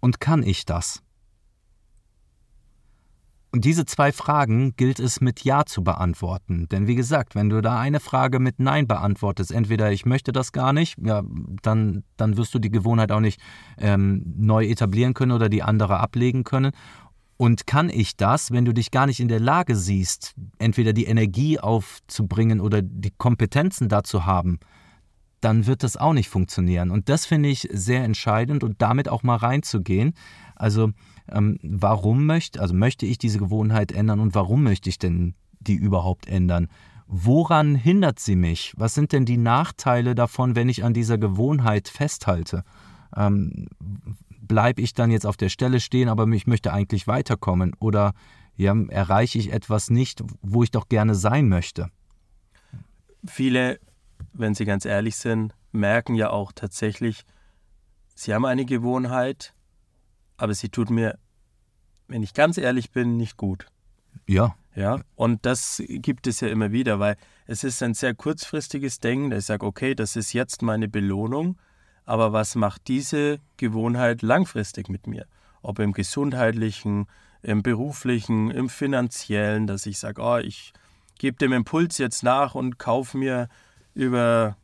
Und 0.01 0.21
kann 0.21 0.43
ich 0.43 0.67
das? 0.67 1.04
Und 3.55 3.65
diese 3.65 3.85
zwei 3.85 4.11
Fragen 4.11 4.75
gilt 4.75 4.99
es 4.99 5.21
mit 5.21 5.45
Ja 5.45 5.65
zu 5.65 5.85
beantworten. 5.85 6.67
Denn 6.73 6.89
wie 6.89 6.97
gesagt, 6.97 7.37
wenn 7.37 7.51
du 7.51 7.63
da 7.63 7.79
eine 7.79 8.01
Frage 8.01 8.41
mit 8.41 8.59
Nein 8.59 8.89
beantwortest, 8.89 9.53
entweder 9.53 9.93
ich 9.93 10.05
möchte 10.05 10.33
das 10.33 10.51
gar 10.51 10.73
nicht, 10.73 10.97
ja, 11.01 11.23
dann, 11.63 12.03
dann 12.17 12.37
wirst 12.37 12.53
du 12.55 12.59
die 12.59 12.73
Gewohnheit 12.73 13.13
auch 13.13 13.21
nicht 13.21 13.41
ähm, 13.79 14.25
neu 14.37 14.67
etablieren 14.67 15.15
können 15.15 15.31
oder 15.31 15.49
die 15.49 15.63
andere 15.63 16.01
ablegen 16.01 16.43
können. 16.43 16.73
Und 17.37 17.69
kann 17.69 17.91
ich 17.91 18.17
das, 18.17 18.51
wenn 18.51 18.65
du 18.65 18.75
dich 18.75 18.91
gar 18.91 19.07
nicht 19.07 19.21
in 19.21 19.29
der 19.29 19.39
Lage 19.39 19.77
siehst, 19.77 20.35
entweder 20.59 20.93
die 20.93 21.05
Energie 21.05 21.61
aufzubringen 21.61 22.61
oder 22.61 22.83
die 22.83 23.13
Kompetenzen 23.17 23.89
dazu 23.89 24.27
haben, 24.27 24.59
dann 25.41 25.69
wird 25.69 25.85
das 25.85 25.97
auch 25.97 26.13
nicht 26.13 26.29
funktionieren. 26.29 26.91
Und 26.91 27.09
das 27.09 27.25
finde 27.25 27.51
ich 27.51 27.69
sehr 27.71 28.03
entscheidend 28.03 28.65
und 28.65 28.83
damit 28.83 29.09
auch 29.09 29.23
mal 29.23 29.37
reinzugehen. 29.37 30.15
Also 30.57 30.91
ähm, 31.31 31.59
warum 31.63 32.27
möchte, 32.27 32.61
also 32.61 32.75
möchte 32.75 33.07
ich 33.07 33.19
diese 33.19 33.39
Gewohnheit 33.39 33.93
ändern 33.93 34.21
und 34.21 34.35
warum 34.35 34.63
möchte 34.63 34.89
ich 34.89 34.99
denn 34.99 35.35
die 35.61 35.75
überhaupt 35.75 36.29
ändern? 36.29 36.69
Woran 37.07 37.75
hindert 37.75 38.19
sie 38.19 38.37
mich? 38.37 38.73
Was 38.77 38.95
sind 38.95 39.13
denn 39.13 39.25
die 39.25 39.37
Nachteile 39.37 40.15
davon, 40.15 40.57
wenn 40.57 40.69
ich 40.69 40.85
an 40.85 40.95
dieser 40.95 41.19
Gewohnheit 41.19 41.89
festhalte? 41.89 42.65
Ähm, 43.17 43.69
Bleibe 44.47 44.83
ich 44.83 44.93
dann 44.93 45.11
jetzt 45.11 45.27
auf 45.27 45.39
der 45.39 45.49
Stelle 45.49 45.81
stehen, 45.81 46.09
aber 46.09 46.29
ich 46.29 46.47
möchte 46.47 46.73
eigentlich 46.73 47.07
weiterkommen? 47.07 47.75
Oder 47.81 48.13
ja, 48.57 48.75
erreiche 48.89 49.39
ich 49.39 49.53
etwas 49.53 49.91
nicht, 49.91 50.23
wo 50.43 50.63
ich 50.63 50.71
doch 50.71 50.89
gerne 50.89 51.15
sein 51.15 51.49
möchte? 51.49 51.89
Viele, 53.25 53.81
wenn 54.35 54.55
sie 54.55 54.67
ganz 54.67 54.85
ehrlich 54.85 55.17
sind, 55.17 55.55
merken 55.73 56.15
ja 56.15 56.31
auch 56.31 56.53
tatsächlich, 56.53 57.25
sie 58.15 58.35
haben 58.35 58.45
eine 58.45 58.67
Gewohnheit, 58.67 59.55
aber 60.37 60.55
sie 60.55 60.69
tut 60.69 60.91
mir, 60.91 61.19
wenn 62.09 62.23
ich 62.23 62.35
ganz 62.35 62.59
ehrlich 62.59 62.91
bin, 62.91 63.17
nicht 63.17 63.37
gut. 63.37 63.67
Ja. 64.27 64.55
Ja, 64.77 65.01
und 65.15 65.47
das 65.47 65.81
gibt 65.87 66.27
es 66.27 66.41
ja 66.41 66.49
immer 66.49 66.73
wieder, 66.73 66.99
weil 66.99 67.17
es 67.47 67.63
ist 67.63 67.81
ein 67.83 67.95
sehr 67.95 68.13
kurzfristiges 68.13 68.99
Denken, 68.99 69.31
da 69.31 69.37
ich 69.37 69.45
sage, 69.45 69.65
okay, 69.65 69.95
das 69.95 70.17
ist 70.17 70.33
jetzt 70.33 70.63
meine 70.63 70.89
Belohnung, 70.89 71.59
aber 72.05 72.33
was 72.33 72.57
macht 72.57 72.89
diese 72.89 73.39
Gewohnheit 73.57 74.23
langfristig 74.23 74.89
mit 74.89 75.07
mir? 75.07 75.27
Ob 75.63 75.79
im 75.79 75.93
gesundheitlichen, 75.93 77.07
im 77.43 77.63
beruflichen, 77.63 78.51
im 78.51 78.69
finanziellen, 78.69 79.69
dass 79.69 79.87
ich 79.87 79.99
sage, 79.99 80.21
oh, 80.21 80.39
ich 80.39 80.73
gebe 81.19 81.37
dem 81.37 81.53
Impuls 81.53 81.99
jetzt 81.99 82.25
nach 82.25 82.57
und 82.57 82.77
kaufe 82.79 83.17
mir 83.17 83.49
über 83.95 84.57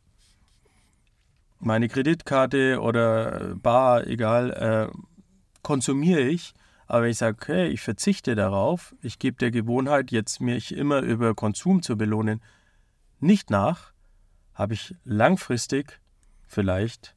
meine 1.59 1.87
Kreditkarte 1.87 2.81
oder 2.81 3.55
Bar, 3.55 4.07
egal, 4.07 4.51
äh, 4.91 4.97
konsumiere 5.63 6.21
ich, 6.21 6.53
aber 6.87 7.03
wenn 7.03 7.11
ich 7.11 7.17
sage, 7.17 7.37
okay, 7.41 7.67
ich 7.67 7.81
verzichte 7.81 8.35
darauf, 8.35 8.93
ich 9.01 9.17
gebe 9.17 9.37
der 9.37 9.51
Gewohnheit, 9.51 10.11
jetzt 10.11 10.41
mich 10.41 10.75
immer 10.75 10.99
über 10.99 11.33
Konsum 11.35 11.81
zu 11.81 11.97
belohnen, 11.97 12.41
nicht 13.19 13.49
nach, 13.49 13.93
habe 14.53 14.73
ich 14.73 14.95
langfristig 15.05 16.01
vielleicht 16.47 17.15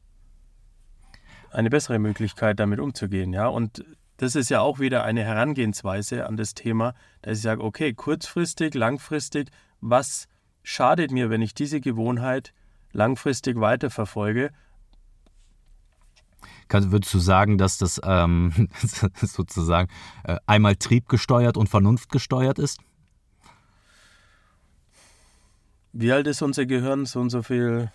eine 1.50 1.70
bessere 1.70 1.98
Möglichkeit, 1.98 2.60
damit 2.60 2.78
umzugehen. 2.78 3.32
Ja? 3.32 3.48
Und 3.48 3.84
das 4.16 4.36
ist 4.36 4.48
ja 4.48 4.60
auch 4.60 4.78
wieder 4.78 5.04
eine 5.04 5.24
Herangehensweise 5.24 6.26
an 6.26 6.36
das 6.36 6.54
Thema, 6.54 6.94
dass 7.22 7.38
ich 7.38 7.42
sage, 7.42 7.62
okay, 7.62 7.94
kurzfristig, 7.94 8.74
langfristig, 8.74 9.50
was 9.80 10.28
schadet 10.62 11.10
mir, 11.10 11.30
wenn 11.30 11.42
ich 11.42 11.54
diese 11.54 11.80
Gewohnheit 11.80 12.52
langfristig 12.92 13.58
weiterverfolge 13.58 14.50
kann, 16.74 16.90
würdest 16.90 17.14
du 17.14 17.18
sagen, 17.18 17.56
dass 17.56 17.78
das 17.78 18.00
ähm, 18.04 18.68
sozusagen 19.22 19.88
äh, 20.24 20.36
einmal 20.46 20.74
triebgesteuert 20.76 21.56
und 21.56 21.68
vernunftgesteuert 21.68 22.58
ist? 22.58 22.80
Wie 25.96 26.10
alt 26.10 26.26
ist 26.26 26.42
unser 26.42 26.66
Gehirn? 26.66 27.06
So 27.06 27.20
und 27.20 27.30
so 27.30 27.42
viel 27.42 27.90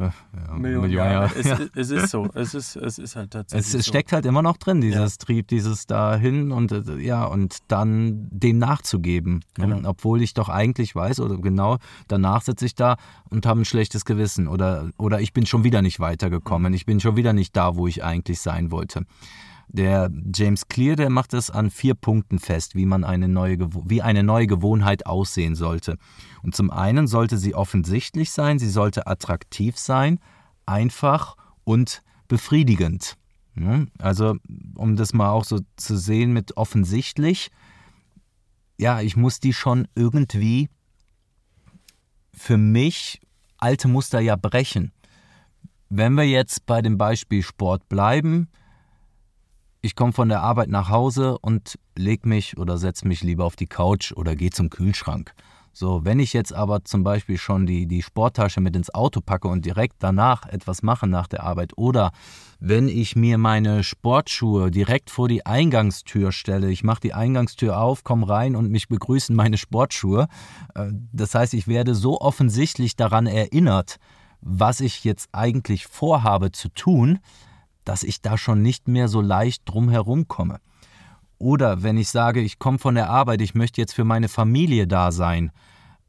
ja, 0.00 0.12
Millionen, 0.56 0.90
Jahre. 0.90 1.30
Es, 1.36 1.46
ja. 1.48 1.58
es, 1.74 1.90
ist 1.90 2.10
so. 2.10 2.28
Es 2.34 2.54
ist, 2.54 2.76
es 2.76 2.98
ist 2.98 3.14
halt 3.14 3.32
tatsächlich. 3.32 3.66
Es, 3.66 3.74
es 3.74 3.86
steckt 3.86 4.10
so. 4.10 4.16
halt 4.16 4.26
immer 4.26 4.40
noch 4.40 4.56
drin, 4.56 4.80
dieses 4.80 5.14
ja. 5.14 5.26
Trieb, 5.26 5.48
dieses 5.48 5.86
dahin 5.86 6.50
und 6.50 6.72
äh, 6.72 6.96
ja, 6.98 7.24
und 7.24 7.58
dann 7.68 8.28
dem 8.30 8.58
nachzugeben. 8.58 9.44
Ne? 9.58 9.68
Genau. 9.68 9.88
Obwohl 9.88 10.22
ich 10.22 10.32
doch 10.32 10.48
eigentlich 10.48 10.94
weiß, 10.94 11.20
oder 11.20 11.36
genau, 11.36 11.76
danach 12.08 12.42
sitze 12.42 12.64
ich 12.64 12.74
da 12.74 12.96
und 13.28 13.44
habe 13.44 13.60
ein 13.60 13.64
schlechtes 13.64 14.04
Gewissen. 14.04 14.48
Oder, 14.48 14.90
oder 14.96 15.20
ich 15.20 15.34
bin 15.34 15.44
schon 15.44 15.62
wieder 15.62 15.82
nicht 15.82 16.00
weitergekommen. 16.00 16.72
Mhm. 16.72 16.76
Ich 16.76 16.86
bin 16.86 17.00
schon 17.00 17.16
wieder 17.16 17.34
nicht 17.34 17.54
da, 17.54 17.76
wo 17.76 17.86
ich 17.86 18.02
eigentlich 18.02 18.40
sein 18.40 18.70
wollte. 18.70 19.04
Der 19.68 20.10
James 20.34 20.68
Clear, 20.68 20.96
der 20.96 21.08
macht 21.10 21.32
es 21.34 21.50
an 21.50 21.70
vier 21.70 21.94
Punkten 21.94 22.38
fest, 22.38 22.74
wie 22.74 22.84
man 22.84 23.04
eine 23.04 23.28
neue, 23.28 23.58
wie 23.88 24.02
eine 24.02 24.22
neue 24.22 24.46
Gewohnheit 24.46 25.06
aussehen 25.06 25.54
sollte. 25.54 25.96
Und 26.42 26.54
zum 26.54 26.70
einen 26.70 27.06
sollte 27.06 27.38
sie 27.38 27.54
offensichtlich 27.54 28.32
sein, 28.32 28.58
sie 28.58 28.68
sollte 28.68 29.06
attraktiv 29.06 29.78
sein, 29.78 30.18
einfach 30.66 31.36
und 31.64 32.02
befriedigend. 32.28 33.16
Also, 33.98 34.36
um 34.74 34.96
das 34.96 35.12
mal 35.12 35.30
auch 35.30 35.44
so 35.44 35.60
zu 35.76 35.96
sehen 35.96 36.32
mit 36.32 36.56
offensichtlich, 36.56 37.50
ja, 38.78 39.00
ich 39.00 39.16
muss 39.16 39.40
die 39.40 39.52
schon 39.52 39.86
irgendwie 39.94 40.68
für 42.34 42.56
mich 42.56 43.20
alte 43.58 43.88
Muster 43.88 44.20
ja 44.20 44.36
brechen. 44.36 44.92
Wenn 45.90 46.14
wir 46.14 46.24
jetzt 46.24 46.64
bei 46.66 46.80
dem 46.80 46.96
Beispiel 46.96 47.42
Sport 47.42 47.88
bleiben, 47.88 48.48
ich 49.82 49.96
komme 49.96 50.12
von 50.12 50.28
der 50.28 50.42
Arbeit 50.42 50.68
nach 50.68 50.88
Hause 50.88 51.36
und 51.38 51.78
leg 51.96 52.24
mich 52.24 52.56
oder 52.56 52.78
setze 52.78 53.06
mich 53.06 53.22
lieber 53.22 53.44
auf 53.44 53.56
die 53.56 53.66
Couch 53.66 54.12
oder 54.12 54.36
gehe 54.36 54.50
zum 54.50 54.70
Kühlschrank. 54.70 55.34
So, 55.74 56.04
wenn 56.04 56.20
ich 56.20 56.34
jetzt 56.34 56.52
aber 56.52 56.84
zum 56.84 57.02
Beispiel 57.02 57.38
schon 57.38 57.66
die, 57.66 57.86
die 57.86 58.02
Sporttasche 58.02 58.60
mit 58.60 58.76
ins 58.76 58.94
Auto 58.94 59.20
packe 59.20 59.48
und 59.48 59.64
direkt 59.64 59.96
danach 60.00 60.46
etwas 60.46 60.82
mache 60.82 61.06
nach 61.06 61.26
der 61.26 61.42
Arbeit 61.42 61.72
oder 61.76 62.12
wenn 62.60 62.88
ich 62.88 63.16
mir 63.16 63.38
meine 63.38 63.82
Sportschuhe 63.82 64.70
direkt 64.70 65.10
vor 65.10 65.28
die 65.28 65.46
Eingangstür 65.46 66.30
stelle, 66.30 66.70
ich 66.70 66.84
mache 66.84 67.00
die 67.00 67.14
Eingangstür 67.14 67.80
auf, 67.80 68.04
komme 68.04 68.28
rein 68.28 68.54
und 68.54 68.70
mich 68.70 68.88
begrüßen 68.88 69.34
meine 69.34 69.56
Sportschuhe. 69.56 70.28
Äh, 70.74 70.90
das 71.12 71.34
heißt, 71.34 71.54
ich 71.54 71.66
werde 71.66 71.94
so 71.94 72.20
offensichtlich 72.20 72.94
daran 72.94 73.26
erinnert, 73.26 73.96
was 74.42 74.80
ich 74.80 75.04
jetzt 75.04 75.30
eigentlich 75.32 75.86
vorhabe 75.86 76.52
zu 76.52 76.68
tun, 76.68 77.18
dass 77.84 78.02
ich 78.02 78.20
da 78.20 78.38
schon 78.38 78.62
nicht 78.62 78.88
mehr 78.88 79.08
so 79.08 79.20
leicht 79.20 79.62
drum 79.64 79.88
herum 79.88 80.28
komme. 80.28 80.58
Oder 81.38 81.82
wenn 81.82 81.96
ich 81.96 82.08
sage, 82.08 82.40
ich 82.40 82.58
komme 82.58 82.78
von 82.78 82.94
der 82.94 83.10
Arbeit, 83.10 83.40
ich 83.40 83.54
möchte 83.54 83.80
jetzt 83.80 83.94
für 83.94 84.04
meine 84.04 84.28
Familie 84.28 84.86
da 84.86 85.10
sein, 85.10 85.50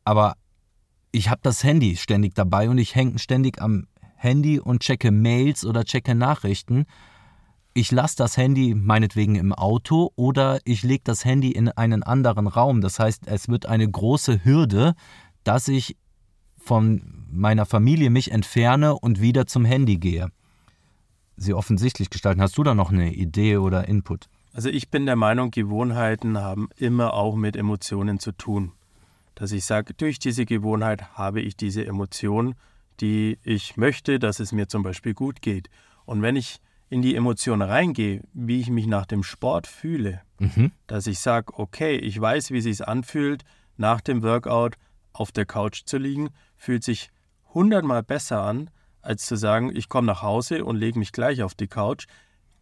aber 0.04 0.36
ich 1.12 1.30
habe 1.30 1.42
das 1.44 1.64
Handy 1.64 1.96
ständig 1.96 2.36
dabei 2.36 2.70
und 2.70 2.78
ich 2.78 2.96
hänge 2.96 3.18
ständig 3.20 3.62
am 3.62 3.88
Handy 4.16 4.60
und 4.60 4.82
checke 4.82 5.12
Mails 5.12 5.66
oder 5.66 5.86
checke 5.86 6.16
Nachrichten. 6.16 6.86
Ich 7.74 7.92
lasse 7.92 8.16
das 8.18 8.38
Handy 8.38 8.76
meinetwegen 8.76 9.36
im 9.36 9.54
Auto 9.54 10.12
oder 10.16 10.60
ich 10.66 10.84
lege 10.84 11.04
das 11.04 11.26
Handy 11.26 11.52
in 11.52 11.70
einen 11.70 12.04
anderen 12.04 12.48
Raum. 12.48 12.82
Das 12.82 13.00
heißt, 13.00 13.28
es 13.28 13.48
wird 13.48 13.66
eine 13.66 13.90
große 13.90 14.46
Hürde, 14.46 14.94
dass 15.44 15.68
ich 15.68 15.98
von 16.58 17.26
meiner 17.32 17.66
Familie 17.66 18.12
mich 18.12 18.32
entferne 18.32 18.96
und 18.96 19.20
wieder 19.20 19.48
zum 19.48 19.66
Handy 19.66 19.98
gehe 19.98 20.30
sie 21.38 21.54
offensichtlich 21.54 22.10
gestalten. 22.10 22.42
Hast 22.42 22.58
du 22.58 22.64
da 22.64 22.76
noch 22.76 22.92
eine 22.92 23.14
Idee 23.14 23.58
oder 23.58 23.88
Input? 23.88 24.28
Also 24.54 24.70
ich 24.70 24.90
bin 24.90 25.06
der 25.06 25.16
Meinung, 25.16 25.52
Gewohnheiten 25.52 26.38
haben 26.38 26.70
immer 26.78 27.14
auch 27.14 27.36
mit 27.36 27.56
Emotionen 27.56 28.20
zu 28.20 28.32
tun. 28.32 28.72
Dass 29.36 29.52
ich 29.52 29.66
sage, 29.66 29.94
durch 29.96 30.20
diese 30.20 30.46
Gewohnheit 30.46 31.16
habe 31.16 31.42
ich 31.42 31.58
diese 31.58 31.86
Emotion, 31.86 32.54
die 33.00 33.40
ich 33.44 33.78
möchte, 33.78 34.20
dass 34.20 34.40
es 34.40 34.52
mir 34.52 34.68
zum 34.68 34.84
Beispiel 34.84 35.16
gut 35.16 35.42
geht. 35.42 35.70
Und 36.06 36.22
wenn 36.22 36.36
ich 36.36 36.60
in 36.90 37.02
die 37.02 37.16
Emotion 37.16 37.64
reingehe, 37.64 38.22
wie 38.34 38.60
ich 38.60 38.70
mich 38.70 38.86
nach 38.86 39.08
dem 39.08 39.24
Sport 39.24 39.66
fühle, 39.66 40.22
mhm. 40.38 40.72
dass 40.86 41.08
ich 41.08 41.18
sage, 41.18 41.52
okay, 41.58 41.96
ich 41.96 42.22
weiß, 42.22 42.52
wie 42.52 42.60
es 42.60 42.66
sich 42.66 42.88
anfühlt, 42.88 43.44
nach 43.78 44.02
dem 44.02 44.22
Workout 44.22 44.76
auf 45.12 45.32
der 45.32 45.46
Couch 45.46 45.82
zu 45.86 45.98
liegen, 45.98 46.30
fühlt 46.56 46.84
sich 46.84 47.10
hundertmal 47.54 48.04
besser 48.04 48.44
an, 48.44 48.70
als 49.04 49.26
zu 49.26 49.36
sagen, 49.36 49.76
ich 49.76 49.90
komme 49.90 50.08
nach 50.08 50.24
Hause 50.24 50.66
und 50.66 50.78
lege 50.78 50.98
mich 50.98 51.12
gleich 51.12 51.44
auf 51.44 51.54
die 51.54 51.68
Couch, 51.68 52.08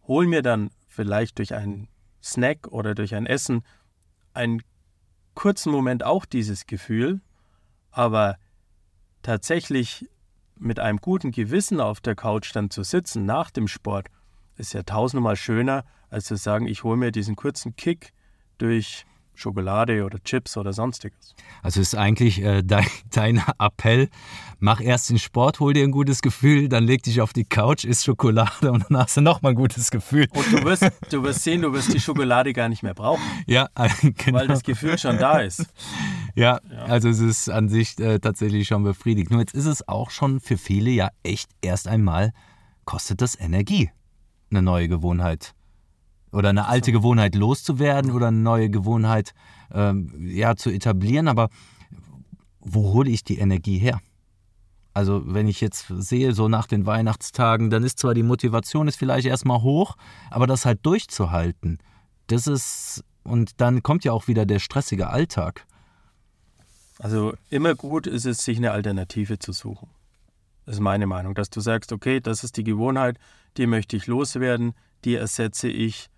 hole 0.06 0.28
mir 0.28 0.42
dann 0.42 0.70
vielleicht 0.88 1.38
durch 1.38 1.54
einen 1.54 1.88
Snack 2.22 2.68
oder 2.68 2.94
durch 2.94 3.14
ein 3.14 3.26
Essen 3.26 3.64
einen 4.34 4.62
kurzen 5.34 5.72
Moment 5.72 6.04
auch 6.04 6.26
dieses 6.26 6.66
Gefühl, 6.66 7.20
aber 7.90 8.36
tatsächlich 9.22 10.08
mit 10.56 10.78
einem 10.78 10.98
guten 10.98 11.30
Gewissen 11.30 11.80
auf 11.80 12.00
der 12.00 12.14
Couch 12.14 12.54
dann 12.54 12.70
zu 12.70 12.82
sitzen 12.82 13.24
nach 13.24 13.50
dem 13.50 13.68
Sport, 13.68 14.08
ist 14.56 14.74
ja 14.74 14.82
tausendmal 14.82 15.36
schöner, 15.36 15.84
als 16.10 16.26
zu 16.26 16.36
sagen, 16.36 16.66
ich 16.66 16.84
hole 16.84 16.96
mir 16.96 17.12
diesen 17.12 17.36
kurzen 17.36 17.74
Kick 17.76 18.12
durch 18.58 19.06
Schokolade 19.34 20.04
oder 20.04 20.22
Chips 20.22 20.56
oder 20.56 20.72
sonstiges. 20.72 21.34
Also 21.62 21.80
ist 21.80 21.94
eigentlich 21.94 22.42
äh, 22.42 22.62
dein, 22.64 22.86
dein, 23.10 23.42
Appell, 23.58 24.08
mach 24.58 24.80
erst 24.80 25.10
den 25.10 25.18
Sport, 25.18 25.60
hol 25.60 25.72
dir 25.72 25.84
ein 25.84 25.90
gutes 25.90 26.22
Gefühl, 26.22 26.68
dann 26.68 26.84
leg 26.84 27.02
dich 27.02 27.20
auf 27.20 27.32
die 27.32 27.44
Couch, 27.44 27.84
isst 27.84 28.04
Schokolade 28.04 28.70
und 28.70 28.84
dann 28.88 28.98
hast 28.98 29.16
du 29.16 29.20
nochmal 29.20 29.52
ein 29.52 29.56
gutes 29.56 29.90
Gefühl. 29.90 30.26
Und 30.32 30.52
du 30.52 30.64
wirst, 30.64 30.88
du 31.10 31.22
wirst 31.22 31.42
sehen, 31.42 31.62
du 31.62 31.72
wirst 31.72 31.92
die 31.92 32.00
Schokolade 32.00 32.52
gar 32.52 32.68
nicht 32.68 32.82
mehr 32.82 32.94
brauchen. 32.94 33.22
Ja, 33.46 33.68
genau. 34.02 34.38
Weil 34.38 34.48
das 34.48 34.62
Gefühl 34.62 34.98
schon 34.98 35.18
da 35.18 35.40
ist. 35.40 35.66
Ja, 36.34 36.60
ja. 36.70 36.78
also 36.84 37.08
es 37.08 37.20
ist 37.20 37.48
an 37.48 37.68
sich 37.68 37.98
äh, 37.98 38.18
tatsächlich 38.18 38.66
schon 38.66 38.84
befriedigend. 38.84 39.32
Nur 39.32 39.40
jetzt 39.40 39.54
ist 39.54 39.66
es 39.66 39.86
auch 39.88 40.10
schon 40.10 40.40
für 40.40 40.56
viele 40.56 40.90
ja 40.90 41.10
echt 41.22 41.50
erst 41.60 41.88
einmal, 41.88 42.32
kostet 42.84 43.20
das 43.20 43.38
Energie, 43.38 43.90
eine 44.50 44.62
neue 44.62 44.88
Gewohnheit 44.88 45.54
oder 46.32 46.48
eine 46.48 46.66
alte 46.66 46.92
Gewohnheit 46.92 47.34
loszuwerden 47.34 48.10
oder 48.10 48.28
eine 48.28 48.38
neue 48.38 48.70
Gewohnheit 48.70 49.34
ähm, 49.72 50.12
ja, 50.28 50.56
zu 50.56 50.70
etablieren. 50.70 51.28
Aber 51.28 51.50
wo 52.60 52.94
hole 52.94 53.10
ich 53.10 53.22
die 53.22 53.38
Energie 53.38 53.78
her? 53.78 54.00
Also 54.94 55.22
wenn 55.26 55.48
ich 55.48 55.60
jetzt 55.60 55.86
sehe, 55.88 56.34
so 56.34 56.48
nach 56.48 56.66
den 56.66 56.84
Weihnachtstagen, 56.84 57.70
dann 57.70 57.82
ist 57.82 57.98
zwar 57.98 58.14
die 58.14 58.22
Motivation 58.22 58.88
ist 58.88 58.96
vielleicht 58.96 59.26
erstmal 59.26 59.62
hoch, 59.62 59.96
aber 60.30 60.46
das 60.46 60.66
halt 60.66 60.84
durchzuhalten, 60.84 61.78
das 62.26 62.46
ist, 62.46 63.04
und 63.24 63.60
dann 63.60 63.82
kommt 63.82 64.04
ja 64.04 64.12
auch 64.12 64.28
wieder 64.28 64.44
der 64.44 64.58
stressige 64.58 65.08
Alltag. 65.08 65.66
Also 66.98 67.34
immer 67.50 67.74
gut 67.74 68.06
ist 68.06 68.26
es, 68.26 68.44
sich 68.44 68.58
eine 68.58 68.72
Alternative 68.72 69.38
zu 69.38 69.52
suchen. 69.52 69.88
Das 70.66 70.76
ist 70.76 70.80
meine 70.80 71.06
Meinung, 71.06 71.34
dass 71.34 71.50
du 71.50 71.60
sagst, 71.60 71.90
okay, 71.92 72.20
das 72.20 72.44
ist 72.44 72.56
die 72.56 72.64
Gewohnheit, 72.64 73.18
die 73.56 73.66
möchte 73.66 73.96
ich 73.96 74.06
loswerden, 74.06 74.74
die 75.04 75.16
ersetze 75.16 75.68
ich 75.68 76.10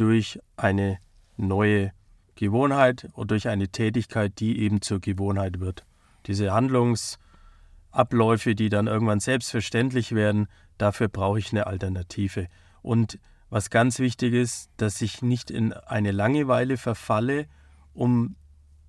durch 0.00 0.40
eine 0.56 0.98
neue 1.36 1.92
Gewohnheit 2.34 3.08
oder 3.12 3.26
durch 3.26 3.48
eine 3.48 3.68
Tätigkeit, 3.68 4.40
die 4.40 4.60
eben 4.60 4.80
zur 4.80 4.98
Gewohnheit 4.98 5.60
wird. 5.60 5.84
Diese 6.26 6.52
Handlungsabläufe, 6.52 8.54
die 8.54 8.70
dann 8.70 8.86
irgendwann 8.86 9.20
selbstverständlich 9.20 10.14
werden, 10.14 10.48
dafür 10.78 11.08
brauche 11.08 11.38
ich 11.38 11.52
eine 11.52 11.66
Alternative. 11.66 12.48
Und 12.80 13.18
was 13.50 13.68
ganz 13.68 13.98
wichtig 13.98 14.32
ist, 14.32 14.70
dass 14.78 15.02
ich 15.02 15.20
nicht 15.20 15.50
in 15.50 15.74
eine 15.74 16.12
Langeweile 16.12 16.78
verfalle, 16.78 17.46
um, 17.92 18.36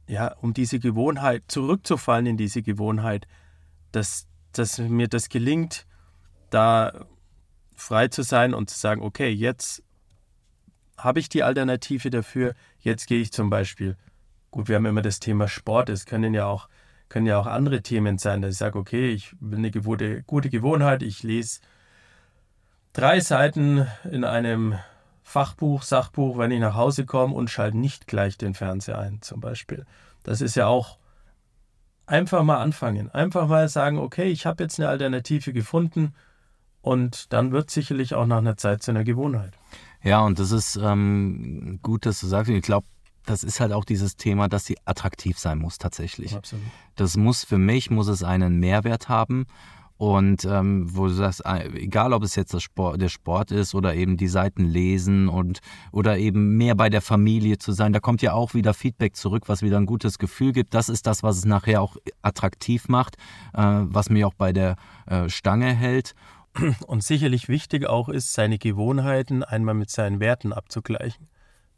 ja, 0.08 0.34
um 0.36 0.54
diese 0.54 0.80
Gewohnheit, 0.80 1.44
zurückzufallen 1.48 2.26
in 2.26 2.38
diese 2.38 2.62
Gewohnheit, 2.62 3.28
dass, 3.92 4.28
dass 4.54 4.78
mir 4.78 5.10
das 5.10 5.28
gelingt, 5.28 5.86
da 6.52 7.06
frei 7.76 8.08
zu 8.08 8.22
sein 8.22 8.54
und 8.54 8.70
zu 8.70 8.80
sagen, 8.80 9.02
okay, 9.02 9.30
jetzt 9.30 9.84
habe 10.98 11.20
ich 11.20 11.30
die 11.30 11.44
Alternative 11.44 12.10
dafür. 12.10 12.54
Jetzt 12.80 13.08
gehe 13.08 13.22
ich 13.22 13.32
zum 13.32 13.50
Beispiel, 13.50 13.98
gut, 14.52 14.68
wir 14.68 14.76
haben 14.76 14.86
immer 14.86 15.02
das 15.02 15.20
Thema 15.20 15.48
Sport, 15.48 15.90
es 15.90 16.06
können 16.06 16.34
ja 16.34 16.46
auch, 16.46 16.70
können 17.10 17.26
ja 17.26 17.40
auch 17.40 17.48
andere 17.48 17.82
Themen 17.82 18.18
sein, 18.18 18.42
dass 18.42 18.54
ich 18.54 18.58
sage, 18.58 18.78
okay, 18.78 19.10
ich 19.10 19.36
will 19.40 19.60
eine 19.60 19.72
gute, 19.72 20.24
gute 20.24 20.50
Gewohnheit, 20.50 21.04
ich 21.04 21.24
lese 21.24 21.62
drei 22.94 23.20
Seiten 23.20 23.88
in 24.10 24.24
einem 24.24 24.76
Fachbuch, 25.24 25.84
Sachbuch, 25.84 26.38
wenn 26.38 26.52
ich 26.52 26.60
nach 26.60 26.76
Hause 26.76 27.06
komme 27.06 27.34
und 27.34 27.50
schalte 27.50 27.78
nicht 27.78 28.08
gleich 28.08 28.38
den 28.38 28.54
Fernseher 28.54 29.00
ein, 29.00 29.22
zum 29.22 29.40
Beispiel. 29.40 29.86
Das 30.24 30.42
ist 30.42 30.56
ja 30.56 30.68
auch 30.68 30.98
einfach 32.06 32.44
mal 32.44 32.58
anfangen. 32.58 33.10
Einfach 33.12 33.48
mal 33.48 33.70
sagen, 33.70 33.98
okay, 33.98 34.30
ich 34.30 34.46
habe 34.46 34.64
jetzt 34.64 34.80
eine 34.80 34.90
Alternative 34.90 35.54
gefunden 35.54 36.14
und 36.82 37.32
dann 37.32 37.52
wird 37.52 37.70
sicherlich 37.72 38.14
auch 38.14 38.26
nach 38.26 38.40
einer 38.40 38.58
Zeit 38.58 38.84
zu 38.84 38.92
einer 38.92 39.04
Gewohnheit. 39.04 39.54
Ja, 40.04 40.22
und 40.22 40.40
das 40.40 40.52
ist 40.52 40.78
ähm, 40.82 41.80
gut, 41.82 42.06
dass 42.06 42.20
du 42.20 42.28
sagst. 42.28 42.50
Ich 42.50 42.64
glaube, 42.64 42.88
das 43.26 43.44
ist 43.44 43.60
halt 43.60 43.72
auch 43.72 43.86
dieses 43.86 44.16
Thema, 44.16 44.48
dass 44.48 44.66
sie 44.66 44.78
attraktiv 44.86 45.38
sein 45.38 45.60
muss 45.60 45.78
tatsächlich. 45.78 46.36
Absolut. 46.36 46.66
Das 46.96 47.18
muss 47.18 47.44
für 47.44 47.58
mich, 47.58 47.92
muss 47.92 48.08
es 48.08 48.24
einen 48.24 48.60
Mehrwert 48.60 49.10
haben. 49.10 49.46
Und 50.02 50.46
ähm, 50.46 50.88
wo 50.96 51.06
du 51.06 51.14
sagst, 51.14 51.46
äh, 51.46 51.68
egal 51.76 52.12
ob 52.14 52.24
es 52.24 52.34
jetzt 52.34 52.60
Sport, 52.60 53.00
der 53.00 53.10
Sport 53.10 53.52
ist 53.52 53.76
oder 53.76 53.94
eben 53.94 54.18
die 54.18 54.30
Seiten 54.30 54.66
lesen 54.66 55.28
und 55.28 55.60
oder 55.92 56.18
eben 56.18 56.58
mehr 56.58 56.74
bei 56.74 56.90
der 56.90 57.04
Familie 57.04 57.60
zu 57.60 57.72
sein, 57.72 57.94
da 57.94 58.00
kommt 58.00 58.24
ja 58.24 58.34
auch 58.34 58.56
wieder 58.56 58.74
Feedback 58.74 59.16
zurück, 59.16 59.44
was 59.46 59.62
wieder 59.62 59.78
ein 59.78 59.86
gutes 59.86 60.18
Gefühl 60.18 60.54
gibt. 60.54 60.74
Das 60.74 60.90
ist 60.90 61.06
das, 61.06 61.22
was 61.22 61.38
es 61.38 61.46
nachher 61.46 61.84
auch 61.84 61.98
attraktiv 62.24 62.88
macht, 62.90 63.18
äh, 63.54 63.62
was 63.62 64.10
mich 64.10 64.26
auch 64.26 64.34
bei 64.34 64.52
der 64.54 64.76
äh, 65.06 65.30
Stange 65.30 65.72
hält. 65.72 66.16
Und 66.88 67.04
sicherlich 67.04 67.48
wichtig 67.48 67.88
auch 67.88 68.10
ist, 68.10 68.34
seine 68.34 68.58
Gewohnheiten 68.58 69.44
einmal 69.44 69.76
mit 69.76 69.90
seinen 69.90 70.20
Werten 70.20 70.54
abzugleichen. 70.54 71.28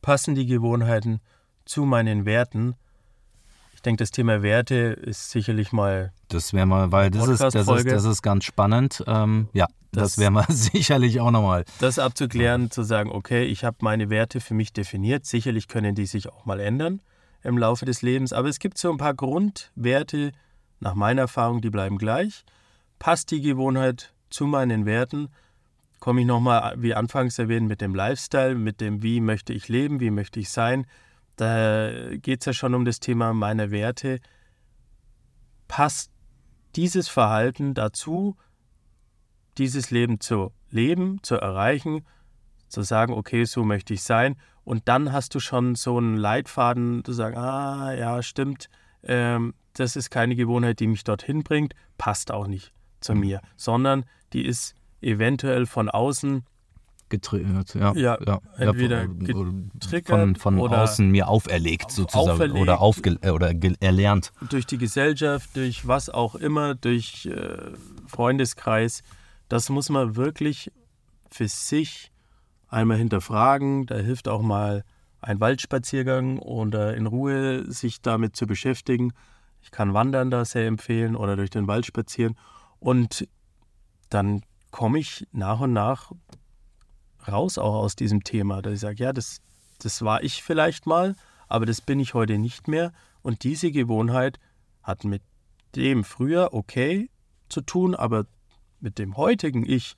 Passen 0.01 0.35
die 0.35 0.45
Gewohnheiten 0.45 1.21
zu 1.65 1.85
meinen 1.85 2.25
Werten? 2.25 2.75
Ich 3.75 3.81
denke, 3.81 4.01
das 4.01 4.11
Thema 4.11 4.41
Werte 4.41 4.75
ist 4.75 5.29
sicherlich 5.29 5.71
mal. 5.71 6.11
Das 6.29 6.53
wäre 6.53 6.65
mal, 6.65 6.91
weil 6.91 7.11
das 7.11 7.27
ist, 7.27 7.41
das, 7.41 7.55
ist, 7.55 7.85
das 7.85 8.05
ist 8.05 8.21
ganz 8.21 8.45
spannend. 8.45 9.03
Ähm, 9.07 9.49
ja, 9.53 9.67
das, 9.91 10.11
das 10.11 10.17
wäre 10.17 10.31
mal 10.31 10.45
sicherlich 10.49 11.19
auch 11.19 11.31
nochmal. 11.31 11.65
Das 11.79 11.99
abzuklären, 11.99 12.71
zu 12.71 12.83
sagen, 12.83 13.11
okay, 13.11 13.45
ich 13.45 13.63
habe 13.63 13.77
meine 13.81 14.09
Werte 14.09 14.39
für 14.39 14.53
mich 14.53 14.73
definiert. 14.73 15.25
Sicherlich 15.25 15.67
können 15.67 15.95
die 15.95 16.05
sich 16.05 16.29
auch 16.29 16.45
mal 16.45 16.59
ändern 16.59 17.01
im 17.43 17.57
Laufe 17.57 17.85
des 17.85 18.01
Lebens. 18.01 18.33
Aber 18.33 18.47
es 18.47 18.59
gibt 18.59 18.77
so 18.77 18.89
ein 18.89 18.97
paar 18.97 19.13
Grundwerte, 19.13 20.31
nach 20.79 20.95
meiner 20.95 21.23
Erfahrung, 21.23 21.61
die 21.61 21.69
bleiben 21.69 21.97
gleich. 21.97 22.43
Passt 22.99 23.31
die 23.31 23.41
Gewohnheit 23.41 24.12
zu 24.33 24.47
meinen 24.47 24.85
Werten 24.85 25.29
komme 25.99 26.19
ich 26.19 26.27
nochmal, 26.27 26.75
wie 26.77 26.93
anfangs 26.95 27.39
erwähnt, 27.39 27.65
mit 27.65 27.79
dem 27.79 27.95
Lifestyle, 27.95 28.55
mit 28.55 28.81
dem, 28.81 29.01
wie 29.03 29.21
möchte 29.21 29.53
ich 29.53 29.69
leben, 29.69 30.01
wie 30.01 30.11
möchte 30.11 30.41
ich 30.41 30.49
sein. 30.49 30.85
Da 31.37 32.13
geht 32.17 32.41
es 32.41 32.45
ja 32.47 32.53
schon 32.53 32.75
um 32.75 32.83
das 32.83 32.99
Thema 32.99 33.33
meiner 33.33 33.71
Werte. 33.71 34.19
Passt 35.69 36.11
dieses 36.75 37.07
Verhalten 37.07 37.73
dazu, 37.73 38.35
dieses 39.57 39.91
Leben 39.91 40.19
zu 40.19 40.51
leben, 40.69 41.23
zu 41.23 41.35
erreichen, 41.35 42.05
zu 42.67 42.81
sagen, 42.81 43.13
okay, 43.13 43.45
so 43.45 43.63
möchte 43.63 43.93
ich 43.93 44.03
sein. 44.03 44.35
Und 44.65 44.89
dann 44.89 45.13
hast 45.13 45.35
du 45.35 45.39
schon 45.39 45.75
so 45.75 45.97
einen 45.97 46.17
Leitfaden, 46.17 47.05
zu 47.05 47.13
sagen, 47.13 47.37
ah, 47.37 47.93
ja, 47.93 48.21
stimmt, 48.21 48.69
ähm, 49.03 49.53
das 49.73 49.95
ist 49.95 50.09
keine 50.09 50.35
Gewohnheit, 50.35 50.81
die 50.81 50.87
mich 50.87 51.05
dorthin 51.05 51.43
bringt, 51.43 51.75
passt 51.97 52.29
auch 52.29 52.47
nicht 52.47 52.73
zu 52.99 53.15
mir, 53.15 53.41
sondern 53.55 54.03
die 54.33 54.45
ist 54.45 54.75
eventuell 55.01 55.65
von 55.65 55.89
außen 55.89 56.43
getriggert, 57.09 57.75
ja. 57.75 57.93
ja, 57.93 58.17
ja 58.25 58.39
entweder 58.57 59.07
getriggert 59.07 60.07
von, 60.07 60.35
von 60.35 60.59
außen 60.59 61.11
mir 61.11 61.27
auferlegt 61.27 61.91
sozusagen 61.91 62.31
auferlegt, 62.31 62.59
oder, 62.59 62.81
aufge, 62.81 63.19
oder 63.19 63.53
erlernt. 63.81 64.31
Durch 64.49 64.65
die 64.65 64.79
Gesellschaft, 64.79 65.55
durch 65.55 65.87
was 65.87 66.09
auch 66.09 66.33
immer, 66.33 66.73
durch 66.73 67.27
äh, 67.27 67.57
Freundeskreis. 68.07 69.03
Das 69.47 69.69
muss 69.69 69.89
man 69.89 70.15
wirklich 70.15 70.71
für 71.29 71.47
sich 71.47 72.11
einmal 72.67 72.97
hinterfragen. 72.97 73.85
Da 73.85 73.95
hilft 73.97 74.27
auch 74.27 74.41
mal 74.41 74.83
ein 75.21 75.39
Waldspaziergang 75.39 76.39
oder 76.39 76.95
in 76.95 77.05
Ruhe 77.05 77.71
sich 77.71 78.01
damit 78.01 78.35
zu 78.35 78.47
beschäftigen. 78.47 79.13
Ich 79.61 79.69
kann 79.69 79.93
Wandern 79.93 80.31
da 80.31 80.45
sehr 80.45 80.65
empfehlen 80.65 81.15
oder 81.15 81.35
durch 81.35 81.51
den 81.51 81.67
Wald 81.67 81.85
spazieren. 81.85 82.35
Und 82.79 83.27
dann 84.13 84.43
komme 84.71 84.99
ich 84.99 85.27
nach 85.31 85.61
und 85.61 85.73
nach 85.73 86.11
raus 87.27 87.57
auch 87.57 87.75
aus 87.75 87.95
diesem 87.95 88.23
Thema, 88.23 88.61
dass 88.61 88.73
ich 88.73 88.79
sage, 88.79 89.03
ja, 89.03 89.13
das, 89.13 89.41
das 89.79 90.01
war 90.01 90.23
ich 90.23 90.43
vielleicht 90.43 90.85
mal, 90.85 91.15
aber 91.47 91.65
das 91.65 91.81
bin 91.81 91.99
ich 91.99 92.13
heute 92.13 92.37
nicht 92.37 92.67
mehr. 92.67 92.91
Und 93.21 93.43
diese 93.43 93.71
Gewohnheit 93.71 94.39
hat 94.81 95.03
mit 95.03 95.21
dem 95.75 96.03
früher 96.03 96.53
okay 96.53 97.09
zu 97.49 97.61
tun, 97.61 97.95
aber 97.95 98.25
mit 98.79 98.99
dem 98.99 99.15
heutigen 99.15 99.67
Ich 99.67 99.95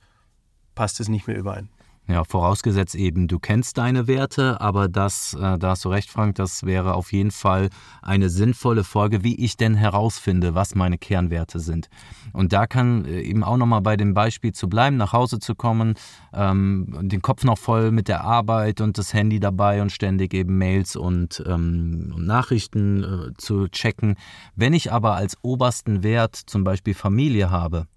passt 0.74 1.00
es 1.00 1.08
nicht 1.08 1.26
mehr 1.26 1.36
überein. 1.36 1.68
Ja, 2.08 2.22
vorausgesetzt 2.22 2.94
eben, 2.94 3.26
du 3.26 3.40
kennst 3.40 3.78
deine 3.78 4.06
Werte, 4.06 4.60
aber 4.60 4.88
das, 4.88 5.34
äh, 5.34 5.58
da 5.58 5.70
hast 5.70 5.84
du 5.84 5.88
recht, 5.88 6.08
Frank, 6.08 6.36
das 6.36 6.64
wäre 6.64 6.94
auf 6.94 7.12
jeden 7.12 7.32
Fall 7.32 7.68
eine 8.00 8.30
sinnvolle 8.30 8.84
Folge, 8.84 9.24
wie 9.24 9.34
ich 9.34 9.56
denn 9.56 9.74
herausfinde, 9.74 10.54
was 10.54 10.76
meine 10.76 10.98
Kernwerte 10.98 11.58
sind. 11.58 11.88
Und 12.32 12.52
da 12.52 12.68
kann 12.68 13.04
äh, 13.06 13.22
eben 13.22 13.42
auch 13.42 13.56
nochmal 13.56 13.80
bei 13.80 13.96
dem 13.96 14.14
Beispiel 14.14 14.52
zu 14.52 14.68
bleiben, 14.68 14.96
nach 14.96 15.12
Hause 15.12 15.40
zu 15.40 15.56
kommen, 15.56 15.94
ähm, 16.32 16.96
den 17.02 17.22
Kopf 17.22 17.42
noch 17.42 17.58
voll 17.58 17.90
mit 17.90 18.06
der 18.06 18.22
Arbeit 18.22 18.80
und 18.80 18.98
das 18.98 19.12
Handy 19.12 19.40
dabei 19.40 19.82
und 19.82 19.90
ständig 19.90 20.32
eben 20.32 20.58
Mails 20.58 20.94
und, 20.94 21.42
ähm, 21.44 22.12
und 22.14 22.24
Nachrichten 22.24 23.02
äh, 23.02 23.34
zu 23.36 23.66
checken. 23.66 24.14
Wenn 24.54 24.74
ich 24.74 24.92
aber 24.92 25.16
als 25.16 25.38
obersten 25.42 26.04
Wert 26.04 26.36
zum 26.36 26.62
Beispiel 26.62 26.94
Familie 26.94 27.50
habe, 27.50 27.88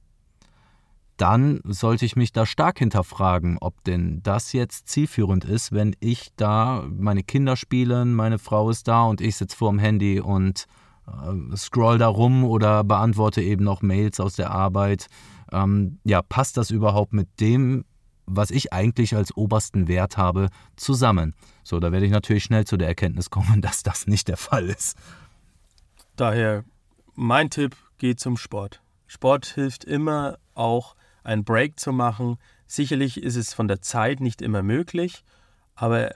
dann 1.19 1.59
sollte 1.65 2.05
ich 2.05 2.15
mich 2.15 2.31
da 2.31 2.45
stark 2.45 2.79
hinterfragen, 2.79 3.57
ob 3.59 3.83
denn 3.83 4.21
das 4.23 4.53
jetzt 4.53 4.87
zielführend 4.87 5.43
ist, 5.43 5.73
wenn 5.73 5.93
ich 5.99 6.29
da, 6.37 6.85
meine 6.89 7.23
Kinder 7.23 7.57
spielen, 7.57 8.13
meine 8.13 8.39
Frau 8.39 8.69
ist 8.69 8.87
da 8.87 9.03
und 9.03 9.19
ich 9.19 9.35
sitze 9.35 9.57
vor 9.57 9.69
dem 9.69 9.79
Handy 9.79 10.21
und 10.21 10.65
äh, 11.07 11.57
scroll 11.57 11.97
da 11.97 12.07
rum 12.07 12.45
oder 12.45 12.85
beantworte 12.85 13.41
eben 13.41 13.65
noch 13.65 13.81
Mails 13.81 14.21
aus 14.21 14.35
der 14.35 14.51
Arbeit. 14.51 15.07
Ähm, 15.51 15.99
ja, 16.05 16.21
passt 16.21 16.55
das 16.55 16.71
überhaupt 16.71 17.11
mit 17.11 17.27
dem, 17.41 17.83
was 18.25 18.49
ich 18.49 18.71
eigentlich 18.71 19.13
als 19.13 19.35
obersten 19.35 19.89
Wert 19.89 20.15
habe, 20.15 20.47
zusammen? 20.77 21.35
So, 21.63 21.81
da 21.81 21.91
werde 21.91 22.05
ich 22.05 22.11
natürlich 22.13 22.45
schnell 22.45 22.65
zu 22.65 22.77
der 22.77 22.87
Erkenntnis 22.87 23.29
kommen, 23.29 23.61
dass 23.61 23.83
das 23.83 24.07
nicht 24.07 24.29
der 24.29 24.37
Fall 24.37 24.69
ist. 24.69 24.97
Daher 26.15 26.63
mein 27.15 27.49
Tipp, 27.49 27.75
geht 27.97 28.21
zum 28.21 28.37
Sport. 28.37 28.81
Sport 29.05 29.47
hilft 29.47 29.83
immer 29.83 30.37
auch 30.55 30.95
einen 31.23 31.43
Break 31.43 31.79
zu 31.79 31.91
machen. 31.91 32.37
Sicherlich 32.67 33.21
ist 33.21 33.35
es 33.35 33.53
von 33.53 33.67
der 33.67 33.81
Zeit 33.81 34.19
nicht 34.19 34.41
immer 34.41 34.63
möglich, 34.63 35.23
aber 35.75 36.11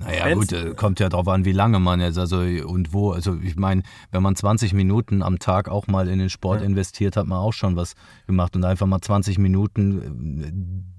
naja, 0.00 0.34
gut, 0.34 0.52
äh, 0.52 0.74
kommt 0.74 1.00
ja 1.00 1.08
darauf 1.08 1.26
an, 1.28 1.44
wie 1.44 1.52
lange 1.52 1.80
man 1.80 2.00
jetzt, 2.00 2.18
also 2.18 2.38
und 2.38 2.92
wo. 2.92 3.12
Also 3.12 3.36
ich 3.42 3.56
meine, 3.56 3.82
wenn 4.10 4.22
man 4.22 4.36
20 4.36 4.72
Minuten 4.72 5.22
am 5.22 5.38
Tag 5.38 5.68
auch 5.68 5.86
mal 5.86 6.08
in 6.08 6.18
den 6.18 6.30
Sport 6.30 6.60
ja. 6.60 6.66
investiert, 6.66 7.16
hat 7.16 7.26
man 7.26 7.38
auch 7.38 7.52
schon 7.52 7.76
was 7.76 7.94
gemacht 8.26 8.54
und 8.54 8.64
einfach 8.64 8.86
mal 8.86 9.00
20 9.00 9.38
Minuten 9.38 10.42
äh, 10.42 10.50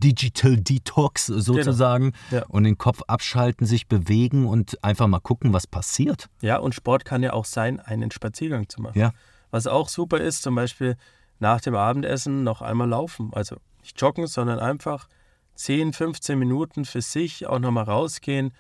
Digital 0.04 0.58
Detox 0.58 1.28
sozusagen 1.28 2.14
genau. 2.30 2.42
ja. 2.42 2.48
und 2.50 2.64
den 2.66 2.78
Kopf 2.78 3.02
abschalten, 3.08 3.66
sich 3.66 3.88
bewegen 3.88 4.46
und 4.46 4.84
einfach 4.84 5.08
mal 5.08 5.20
gucken, 5.20 5.54
was 5.54 5.66
passiert. 5.66 6.28
Ja, 6.42 6.58
und 6.58 6.76
Sport 6.76 7.06
kann 7.06 7.24
ja 7.24 7.34
auch 7.34 7.46
sein, 7.46 7.80
einen 7.80 8.12
Spaziergang 8.12 8.68
zu 8.68 8.82
machen. 8.82 9.00
Ja. 9.00 9.12
Was 9.52 9.66
auch 9.66 9.90
super 9.90 10.20
ist, 10.20 10.44
zum 10.44 10.56
Beispiel 10.56 10.96
nach 11.40 11.62
dem 11.62 11.76
Abendessen 11.76 12.44
noch 12.44 12.62
einmal 12.62 12.90
laufen. 12.90 13.32
Also 13.34 13.58
nicht 13.82 14.00
joggen, 14.00 14.28
sondern 14.28 14.60
einfach 14.60 15.08
10, 15.56 15.94
15 15.94 16.38
Minuten 16.38 16.86
für 16.86 17.02
sich 17.02 17.48
auch 17.48 17.60
nochmal 17.60 17.86
rausgehen 17.86 18.54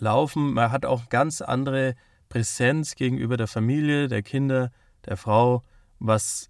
Laufen, 0.00 0.54
man 0.54 0.72
hat 0.72 0.86
auch 0.86 1.10
ganz 1.10 1.42
andere 1.42 1.94
Präsenz 2.30 2.94
gegenüber 2.94 3.36
der 3.36 3.46
Familie, 3.46 4.08
der 4.08 4.22
Kinder, 4.22 4.70
der 5.04 5.18
Frau, 5.18 5.62
was 5.98 6.48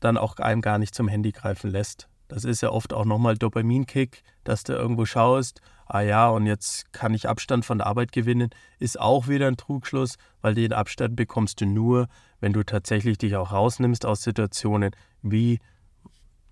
dann 0.00 0.18
auch 0.18 0.36
einem 0.36 0.60
gar 0.60 0.78
nicht 0.78 0.94
zum 0.94 1.08
Handy 1.08 1.32
greifen 1.32 1.70
lässt. 1.70 2.08
Das 2.28 2.44
ist 2.44 2.60
ja 2.60 2.70
oft 2.70 2.92
auch 2.92 3.06
nochmal 3.06 3.38
Dopaminkick, 3.38 4.22
dass 4.44 4.64
du 4.64 4.74
irgendwo 4.74 5.06
schaust, 5.06 5.62
ah 5.86 6.00
ja, 6.00 6.28
und 6.28 6.46
jetzt 6.46 6.92
kann 6.92 7.14
ich 7.14 7.28
Abstand 7.28 7.64
von 7.64 7.78
der 7.78 7.86
Arbeit 7.86 8.12
gewinnen, 8.12 8.50
ist 8.78 9.00
auch 9.00 9.28
wieder 9.28 9.48
ein 9.48 9.56
Trugschluss, 9.56 10.16
weil 10.40 10.54
den 10.54 10.72
Abstand 10.72 11.16
bekommst 11.16 11.60
du 11.60 11.66
nur, 11.66 12.08
wenn 12.40 12.52
du 12.52 12.62
tatsächlich 12.62 13.18
dich 13.18 13.36
auch 13.36 13.52
rausnimmst 13.52 14.06
aus 14.06 14.22
Situationen 14.22 14.90
wie 15.22 15.58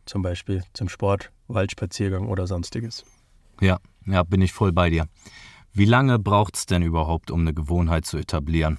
zum 0.06 0.22
Beispiel 0.22 0.62
zum 0.72 0.88
Sport, 0.88 1.30
Waldspaziergang 1.48 2.28
oder 2.28 2.46
sonstiges. 2.46 3.04
Ja, 3.60 3.78
ja, 4.06 4.22
bin 4.22 4.42
ich 4.42 4.52
voll 4.52 4.72
bei 4.72 4.90
dir. 4.90 5.06
Wie 5.72 5.84
lange 5.84 6.18
braucht 6.18 6.56
es 6.56 6.66
denn 6.66 6.82
überhaupt, 6.82 7.30
um 7.30 7.40
eine 7.40 7.54
Gewohnheit 7.54 8.04
zu 8.04 8.18
etablieren? 8.18 8.78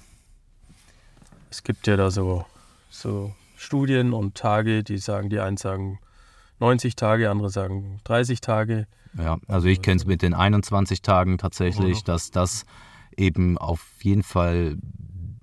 Es 1.50 1.62
gibt 1.62 1.86
ja 1.86 1.96
da 1.96 2.10
so, 2.10 2.44
so 2.90 3.32
Studien 3.56 4.12
und 4.12 4.34
Tage, 4.34 4.84
die 4.84 4.98
sagen, 4.98 5.30
die 5.30 5.40
einen 5.40 5.56
sagen 5.56 5.98
90 6.60 6.96
Tage, 6.96 7.30
andere 7.30 7.50
sagen 7.50 8.00
30 8.04 8.40
Tage. 8.40 8.86
Ja, 9.18 9.38
also 9.46 9.68
ich 9.68 9.82
kenne 9.82 9.96
es 9.96 10.06
mit 10.06 10.22
den 10.22 10.34
21 10.34 11.02
Tagen 11.02 11.38
tatsächlich, 11.38 12.04
dass 12.04 12.30
das 12.30 12.64
eben 13.16 13.58
auf 13.58 13.86
jeden 14.02 14.22
Fall 14.22 14.78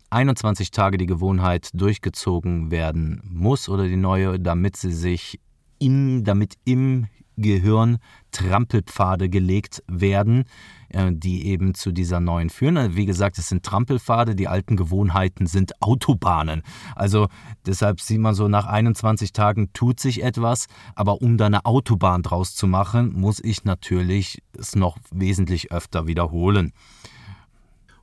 21 0.09 0.71
Tage 0.71 0.97
die 0.97 1.05
Gewohnheit 1.05 1.69
durchgezogen 1.73 2.69
werden 2.69 3.21
muss 3.23 3.69
oder 3.69 3.87
die 3.87 3.95
neue, 3.95 4.39
damit 4.39 4.75
sie 4.75 4.91
sich 4.91 5.39
in, 5.79 6.23
damit 6.25 6.55
im 6.65 7.07
Gehirn 7.37 7.97
Trampelpfade 8.31 9.29
gelegt 9.29 9.83
werden, 9.87 10.45
äh, 10.89 11.11
die 11.11 11.47
eben 11.47 11.73
zu 11.73 11.91
dieser 11.91 12.19
neuen 12.19 12.49
führen. 12.49 12.77
Also 12.77 12.95
wie 12.95 13.05
gesagt, 13.05 13.37
es 13.37 13.49
sind 13.49 13.63
Trampelpfade, 13.63 14.35
die 14.35 14.47
alten 14.47 14.77
Gewohnheiten 14.77 15.47
sind 15.47 15.81
Autobahnen. 15.81 16.63
Also 16.95 17.27
deshalb 17.65 18.01
sieht 18.01 18.19
man 18.19 18.35
so, 18.35 18.47
nach 18.47 18.65
21 18.65 19.33
Tagen 19.33 19.71
tut 19.73 19.99
sich 19.99 20.23
etwas, 20.23 20.67
aber 20.95 21.21
um 21.21 21.37
da 21.37 21.45
eine 21.45 21.65
Autobahn 21.65 22.23
draus 22.23 22.55
zu 22.55 22.67
machen, 22.67 23.13
muss 23.13 23.39
ich 23.43 23.63
natürlich 23.65 24.41
es 24.57 24.75
noch 24.75 24.97
wesentlich 25.11 25.71
öfter 25.71 26.07
wiederholen. 26.07 26.73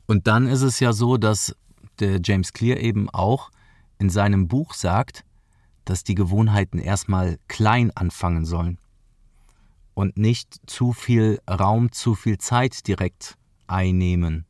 Und 0.06 0.26
dann 0.26 0.46
ist 0.46 0.62
es 0.62 0.80
ja 0.80 0.92
so, 0.92 1.16
dass 1.16 1.54
der 2.00 2.20
James 2.22 2.52
Clear 2.52 2.78
eben 2.78 3.10
auch 3.10 3.50
in 3.98 4.10
seinem 4.10 4.48
Buch 4.48 4.74
sagt, 4.74 5.24
dass 5.84 6.04
die 6.04 6.14
Gewohnheiten 6.14 6.78
erstmal 6.78 7.38
klein 7.48 7.90
anfangen 7.94 8.44
sollen 8.44 8.78
und 9.98 10.16
nicht 10.16 10.60
zu 10.70 10.92
viel 10.92 11.40
Raum, 11.50 11.90
zu 11.90 12.14
viel 12.14 12.38
Zeit 12.38 12.86
direkt 12.86 13.34
einnehmen, 13.66 14.46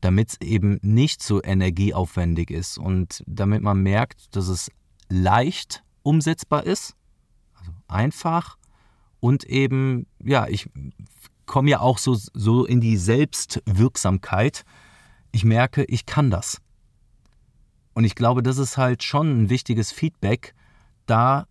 damit 0.00 0.30
es 0.30 0.40
eben 0.40 0.80
nicht 0.82 1.22
so 1.22 1.40
energieaufwendig 1.40 2.50
ist 2.50 2.78
und 2.78 3.22
damit 3.28 3.62
man 3.62 3.80
merkt, 3.80 4.34
dass 4.34 4.48
es 4.48 4.72
leicht 5.08 5.84
umsetzbar 6.02 6.66
ist, 6.66 6.96
also 7.54 7.70
einfach 7.86 8.58
und 9.20 9.44
eben, 9.44 10.08
ja, 10.18 10.48
ich 10.48 10.68
komme 11.46 11.70
ja 11.70 11.78
auch 11.78 11.98
so, 11.98 12.16
so 12.16 12.64
in 12.64 12.80
die 12.80 12.96
Selbstwirksamkeit. 12.96 14.64
Ich 15.30 15.44
merke, 15.44 15.84
ich 15.84 16.06
kann 16.06 16.28
das. 16.28 16.60
Und 17.94 18.02
ich 18.02 18.16
glaube, 18.16 18.42
das 18.42 18.58
ist 18.58 18.78
halt 18.78 19.04
schon 19.04 19.44
ein 19.44 19.48
wichtiges 19.48 19.92
Feedback, 19.92 20.56
da 21.06 21.46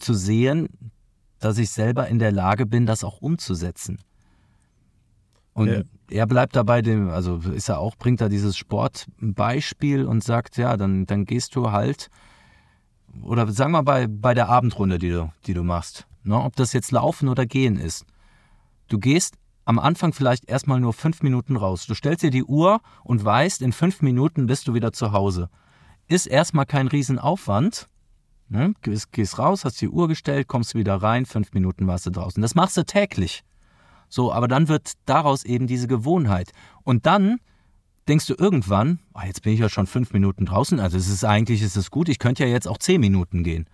zu 0.00 0.12
sehen, 0.12 0.90
dass 1.38 1.58
ich 1.58 1.70
selber 1.70 2.08
in 2.08 2.18
der 2.18 2.32
Lage 2.32 2.66
bin, 2.66 2.86
das 2.86 3.04
auch 3.04 3.20
umzusetzen. 3.20 3.98
Und 5.52 5.68
ja. 5.68 5.82
er 6.10 6.26
bleibt 6.26 6.54
dabei, 6.54 6.82
dem, 6.82 7.08
also 7.08 7.38
ist 7.38 7.68
er 7.68 7.78
auch, 7.78 7.96
bringt 7.96 8.20
er 8.20 8.28
dieses 8.28 8.56
Sportbeispiel 8.56 10.04
und 10.04 10.22
sagt, 10.22 10.58
ja, 10.58 10.76
dann, 10.76 11.06
dann 11.06 11.24
gehst 11.24 11.56
du 11.56 11.72
halt, 11.72 12.10
oder 13.22 13.50
sagen 13.50 13.72
wir 13.72 13.82
bei, 13.82 14.06
bei 14.06 14.34
der 14.34 14.48
Abendrunde, 14.48 14.98
die 14.98 15.10
du, 15.10 15.32
die 15.46 15.54
du 15.54 15.62
machst, 15.62 16.06
ne, 16.24 16.38
ob 16.38 16.56
das 16.56 16.74
jetzt 16.74 16.92
Laufen 16.92 17.28
oder 17.28 17.46
Gehen 17.46 17.78
ist. 17.78 18.04
Du 18.88 18.98
gehst 18.98 19.36
am 19.64 19.78
Anfang 19.78 20.12
vielleicht 20.12 20.48
erstmal 20.48 20.78
nur 20.78 20.92
fünf 20.92 21.22
Minuten 21.22 21.56
raus. 21.56 21.86
Du 21.86 21.94
stellst 21.94 22.22
dir 22.22 22.30
die 22.30 22.44
Uhr 22.44 22.80
und 23.02 23.24
weißt, 23.24 23.62
in 23.62 23.72
fünf 23.72 24.02
Minuten 24.02 24.46
bist 24.46 24.68
du 24.68 24.74
wieder 24.74 24.92
zu 24.92 25.12
Hause. 25.12 25.48
Ist 26.06 26.26
erstmal 26.26 26.66
kein 26.66 26.86
Riesenaufwand, 26.86 27.88
Ne? 28.48 28.74
Gehst, 28.82 29.12
gehst 29.12 29.38
raus, 29.38 29.64
hast 29.64 29.80
die 29.80 29.88
Uhr 29.88 30.08
gestellt, 30.08 30.46
kommst 30.46 30.74
wieder 30.74 30.96
rein, 30.96 31.26
fünf 31.26 31.52
Minuten 31.52 31.86
warst 31.86 32.06
du 32.06 32.10
draußen. 32.10 32.40
Das 32.40 32.54
machst 32.54 32.76
du 32.76 32.84
täglich. 32.84 33.42
So, 34.08 34.32
aber 34.32 34.46
dann 34.48 34.68
wird 34.68 34.92
daraus 35.04 35.44
eben 35.44 35.66
diese 35.66 35.88
Gewohnheit. 35.88 36.52
Und 36.84 37.06
dann 37.06 37.38
denkst 38.08 38.26
du 38.26 38.34
irgendwann, 38.38 39.00
oh, 39.14 39.20
jetzt 39.26 39.42
bin 39.42 39.52
ich 39.52 39.60
ja 39.60 39.68
schon 39.68 39.86
fünf 39.86 40.12
Minuten 40.12 40.46
draußen, 40.46 40.78
also 40.78 40.96
es 40.96 41.08
ist 41.08 41.24
eigentlich 41.24 41.62
ist 41.62 41.76
es 41.76 41.90
gut, 41.90 42.08
ich 42.08 42.20
könnte 42.20 42.44
ja 42.44 42.50
jetzt 42.50 42.68
auch 42.68 42.78
zehn 42.78 43.00
Minuten 43.00 43.42
gehen. 43.42 43.66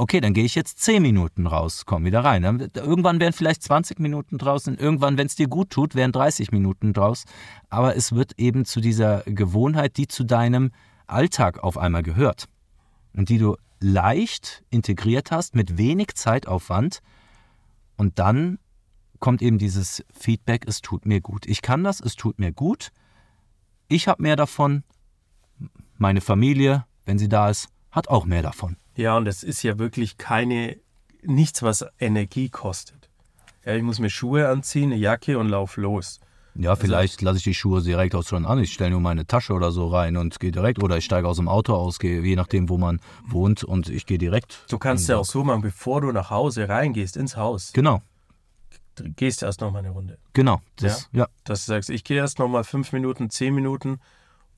Okay, 0.00 0.20
dann 0.20 0.32
gehe 0.32 0.44
ich 0.44 0.54
jetzt 0.54 0.78
zehn 0.78 1.02
Minuten 1.02 1.48
raus, 1.48 1.82
komm 1.84 2.04
wieder 2.04 2.22
rein. 2.22 2.42
Dann, 2.42 2.70
irgendwann 2.74 3.18
wären 3.18 3.32
vielleicht 3.32 3.64
20 3.64 3.98
Minuten 3.98 4.38
draußen, 4.38 4.78
irgendwann, 4.78 5.18
wenn 5.18 5.26
es 5.26 5.34
dir 5.34 5.48
gut 5.48 5.70
tut, 5.70 5.96
wären 5.96 6.12
30 6.12 6.52
Minuten 6.52 6.92
draus. 6.92 7.24
Aber 7.68 7.96
es 7.96 8.12
wird 8.12 8.38
eben 8.38 8.64
zu 8.64 8.80
dieser 8.80 9.22
Gewohnheit, 9.24 9.96
die 9.96 10.06
zu 10.06 10.22
deinem 10.22 10.70
Alltag 11.08 11.64
auf 11.64 11.76
einmal 11.76 12.04
gehört 12.04 12.44
und 13.12 13.28
die 13.28 13.38
du 13.38 13.56
leicht 13.80 14.64
integriert 14.70 15.30
hast, 15.30 15.54
mit 15.54 15.78
wenig 15.78 16.14
Zeitaufwand. 16.14 17.00
Und 17.96 18.18
dann 18.18 18.58
kommt 19.18 19.42
eben 19.42 19.58
dieses 19.58 20.04
Feedback, 20.12 20.64
es 20.66 20.80
tut 20.80 21.06
mir 21.06 21.20
gut. 21.20 21.46
Ich 21.46 21.62
kann 21.62 21.84
das, 21.84 22.00
es 22.00 22.16
tut 22.16 22.38
mir 22.38 22.52
gut. 22.52 22.90
Ich 23.88 24.08
habe 24.08 24.22
mehr 24.22 24.36
davon. 24.36 24.84
Meine 25.96 26.20
Familie, 26.20 26.84
wenn 27.04 27.18
sie 27.18 27.28
da 27.28 27.50
ist, 27.50 27.68
hat 27.90 28.08
auch 28.08 28.24
mehr 28.24 28.42
davon. 28.42 28.76
Ja, 28.96 29.16
und 29.16 29.26
es 29.26 29.42
ist 29.42 29.62
ja 29.62 29.78
wirklich 29.78 30.18
keine, 30.18 30.76
nichts, 31.22 31.62
was 31.62 31.84
Energie 31.98 32.48
kostet. 32.48 33.08
Ja, 33.64 33.74
ich 33.74 33.82
muss 33.82 33.98
mir 33.98 34.10
Schuhe 34.10 34.48
anziehen, 34.48 34.92
eine 34.92 35.00
Jacke 35.00 35.38
und 35.38 35.48
lauf 35.48 35.76
los. 35.76 36.20
Ja, 36.54 36.70
also 36.70 36.82
vielleicht 36.82 37.18
also, 37.18 37.26
lasse 37.26 37.38
ich 37.38 37.44
die 37.44 37.54
Schuhe 37.54 37.82
direkt 37.82 38.14
aus 38.14 38.28
schon 38.28 38.46
an. 38.46 38.58
Ich 38.58 38.72
stelle 38.72 38.90
nur 38.90 39.00
meine 39.00 39.26
Tasche 39.26 39.52
oder 39.52 39.70
so 39.70 39.88
rein 39.88 40.16
und 40.16 40.40
gehe 40.40 40.50
direkt. 40.50 40.82
Oder 40.82 40.96
ich 40.96 41.04
steige 41.04 41.28
aus 41.28 41.36
dem 41.36 41.48
Auto 41.48 41.74
aus, 41.74 41.98
gehe, 41.98 42.20
je 42.20 42.36
nachdem, 42.36 42.68
wo 42.68 42.78
man 42.78 43.00
wohnt, 43.26 43.64
und 43.64 43.88
ich 43.88 44.06
gehe 44.06 44.18
direkt. 44.18 44.64
Du 44.68 44.78
kannst 44.78 45.08
ja 45.08 45.16
auch 45.18 45.24
so 45.24 45.44
machen, 45.44 45.62
bevor 45.62 46.00
du 46.00 46.12
nach 46.12 46.30
Hause 46.30 46.68
reingehst, 46.68 47.16
ins 47.16 47.36
Haus. 47.36 47.72
Genau. 47.72 48.02
Du 48.96 49.04
gehst 49.12 49.42
erst 49.42 49.60
noch 49.60 49.70
mal 49.70 49.80
eine 49.80 49.90
Runde. 49.90 50.18
Genau. 50.32 50.60
Das, 50.76 51.08
ja? 51.12 51.20
ja. 51.20 51.28
Dass 51.44 51.66
du 51.66 51.72
sagst, 51.72 51.90
ich 51.90 52.02
gehe 52.02 52.16
erst 52.16 52.38
noch 52.38 52.48
mal 52.48 52.64
fünf 52.64 52.92
Minuten, 52.92 53.30
zehn 53.30 53.54
Minuten 53.54 54.00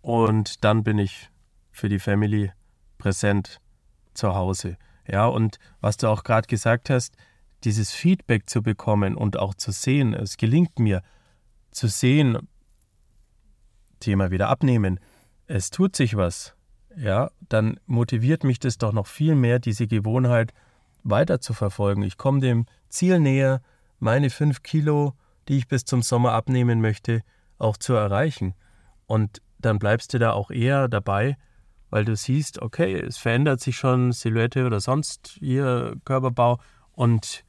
und 0.01 0.65
dann 0.65 0.83
bin 0.83 0.99
ich 0.99 1.29
für 1.71 1.89
die 1.89 1.99
Family 1.99 2.51
präsent 2.97 3.61
zu 4.15 4.35
Hause. 4.35 4.79
Ja, 5.07 5.27
und 5.27 5.59
was 5.81 5.97
du 5.97 6.09
auch 6.09 6.25
gerade 6.25 6.47
gesagt 6.47 6.89
hast, 6.89 7.15
dieses 7.65 7.93
Feedback 7.93 8.49
zu 8.49 8.63
bekommen 8.63 9.17
und 9.17 9.39
auch 9.39 9.55
zu 9.55 9.73
sehen, 9.73 10.15
es 10.15 10.37
gelingt 10.37 10.79
mir, 10.79 11.03
zu 11.71 11.89
sehen, 11.89 12.39
Thema 14.01 14.31
wieder 14.31 14.49
abnehmen, 14.49 14.99
es 15.47 15.71
tut 15.71 15.97
sich 15.97 16.17
was, 16.17 16.55
ja, 16.97 17.31
dann 17.49 17.79
motiviert 17.87 18.45
mich 18.45 18.59
das 18.59 18.79
doch 18.79 18.93
noch 18.93 19.07
viel 19.07 19.35
mehr, 19.35 19.59
diese 19.59 19.87
Gewohnheit 19.87 20.53
weiter 21.03 21.41
zu 21.41 21.53
verfolgen. 21.55 22.03
Ich 22.03 22.17
komme 22.17 22.41
dem 22.41 22.67
Ziel 22.89 23.21
näher, 23.21 23.63
meine 23.99 24.31
fünf 24.31 24.63
Kilo, 24.63 25.15
die 25.49 25.59
ich 25.59 25.69
bis 25.69 25.85
zum 25.85 26.03
Sommer 26.03 26.33
abnehmen 26.33 26.81
möchte, 26.81 27.23
auch 27.59 27.77
zu 27.77 27.95
erreichen. 27.95 28.55
Und 29.07 29.43
dann 29.59 29.79
bleibst 29.79 30.15
du 30.15 30.19
da 30.19 30.33
auch 30.33 30.51
eher 30.51 30.89
dabei, 30.89 31.37
weil 31.91 32.05
du 32.05 32.17
siehst, 32.17 32.63
okay, 32.63 32.95
es 32.95 33.19
verändert 33.19 33.61
sich 33.61 33.77
schon 33.77 34.13
Silhouette 34.13 34.65
oder 34.67 34.81
sonst 34.81 35.37
ihr 35.41 35.97
Körperbau 36.05 36.61
und 36.93 37.45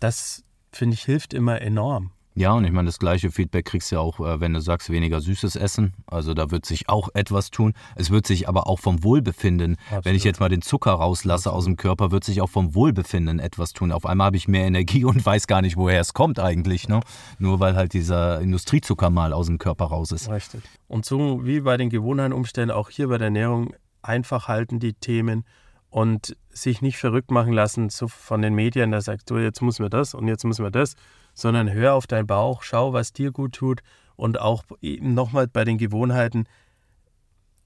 das, 0.00 0.44
finde 0.72 0.94
ich, 0.94 1.04
hilft 1.04 1.34
immer 1.34 1.60
enorm. 1.60 2.12
Ja, 2.34 2.52
und 2.52 2.64
ich 2.64 2.70
meine, 2.70 2.86
das 2.86 2.98
gleiche 2.98 3.30
Feedback 3.30 3.64
kriegst 3.64 3.90
du 3.90 3.96
ja 3.96 4.00
auch, 4.00 4.20
äh, 4.20 4.40
wenn 4.40 4.52
du 4.54 4.60
sagst, 4.60 4.90
weniger 4.90 5.20
süßes 5.20 5.56
Essen. 5.56 5.94
Also 6.06 6.32
da 6.32 6.50
wird 6.50 6.64
sich 6.64 6.88
auch 6.88 7.08
etwas 7.14 7.50
tun. 7.50 7.74
Es 7.96 8.10
wird 8.10 8.26
sich 8.26 8.48
aber 8.48 8.68
auch 8.68 8.78
vom 8.78 9.02
Wohlbefinden, 9.02 9.76
Absolut. 9.86 10.04
wenn 10.04 10.14
ich 10.14 10.24
jetzt 10.24 10.38
mal 10.38 10.48
den 10.48 10.62
Zucker 10.62 10.92
rauslasse 10.92 11.52
aus 11.52 11.64
dem 11.64 11.76
Körper, 11.76 12.12
wird 12.12 12.24
sich 12.24 12.40
auch 12.40 12.48
vom 12.48 12.74
Wohlbefinden 12.74 13.40
etwas 13.40 13.72
tun. 13.72 13.90
Auf 13.90 14.06
einmal 14.06 14.26
habe 14.26 14.36
ich 14.36 14.46
mehr 14.46 14.64
Energie 14.64 15.04
und 15.06 15.24
weiß 15.24 15.46
gar 15.48 15.60
nicht, 15.60 15.76
woher 15.76 16.00
es 16.00 16.14
kommt 16.14 16.38
eigentlich. 16.38 16.88
Ne? 16.88 17.00
Nur 17.38 17.58
weil 17.58 17.74
halt 17.74 17.92
dieser 17.92 18.40
Industriezucker 18.40 19.10
mal 19.10 19.32
aus 19.32 19.46
dem 19.46 19.58
Körper 19.58 19.86
raus 19.86 20.12
ist. 20.12 20.30
Richtig. 20.30 20.62
Und 20.86 21.04
so 21.04 21.44
wie 21.44 21.60
bei 21.60 21.76
den 21.76 21.90
Gewohnheiten 21.90 22.32
umstellen, 22.32 22.70
auch 22.70 22.90
hier 22.90 23.08
bei 23.08 23.18
der 23.18 23.26
Ernährung 23.26 23.74
einfach 24.02 24.48
halten 24.48 24.78
die 24.78 24.94
Themen 24.94 25.44
und 25.90 26.36
sich 26.50 26.82
nicht 26.82 26.98
verrückt 26.98 27.30
machen 27.30 27.52
lassen 27.52 27.90
so 27.90 28.08
von 28.08 28.42
den 28.42 28.54
Medien, 28.54 28.92
da 28.92 29.00
sagst 29.00 29.28
du, 29.30 29.38
jetzt 29.38 29.60
müssen 29.60 29.84
wir 29.84 29.90
das 29.90 30.14
und 30.14 30.28
jetzt 30.28 30.44
müssen 30.44 30.64
wir 30.64 30.70
das 30.70 30.96
sondern 31.34 31.72
hör 31.72 31.94
auf 31.94 32.06
deinen 32.06 32.26
Bauch, 32.26 32.62
schau, 32.62 32.92
was 32.92 33.12
dir 33.12 33.30
gut 33.30 33.54
tut 33.54 33.82
und 34.16 34.40
auch 34.40 34.64
nochmal 34.80 35.46
bei 35.48 35.64
den 35.64 35.78
Gewohnheiten, 35.78 36.44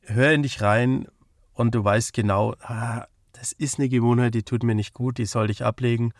hör 0.02 0.32
in 0.32 0.42
dich 0.42 0.60
rein 0.60 1.06
und 1.52 1.74
du 1.74 1.84
weißt 1.84 2.12
genau, 2.12 2.54
ah, 2.60 3.06
das 3.32 3.52
ist 3.52 3.78
eine 3.78 3.88
Gewohnheit, 3.88 4.34
die 4.34 4.42
tut 4.42 4.62
mir 4.62 4.74
nicht 4.74 4.94
gut, 4.94 5.18
die 5.18 5.26
soll 5.26 5.50
ich 5.50 5.64
ablegen 5.64 6.12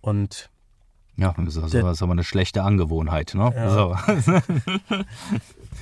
und 0.00 0.50
ja, 1.16 1.34
das 1.36 1.56
ist, 1.56 1.74
der, 1.74 1.84
aber 1.84 2.12
eine 2.12 2.24
schlechte 2.24 2.62
Angewohnheit. 2.62 3.34
Ne? 3.34 3.52
Ja. 3.54 3.70
So. 3.70 3.96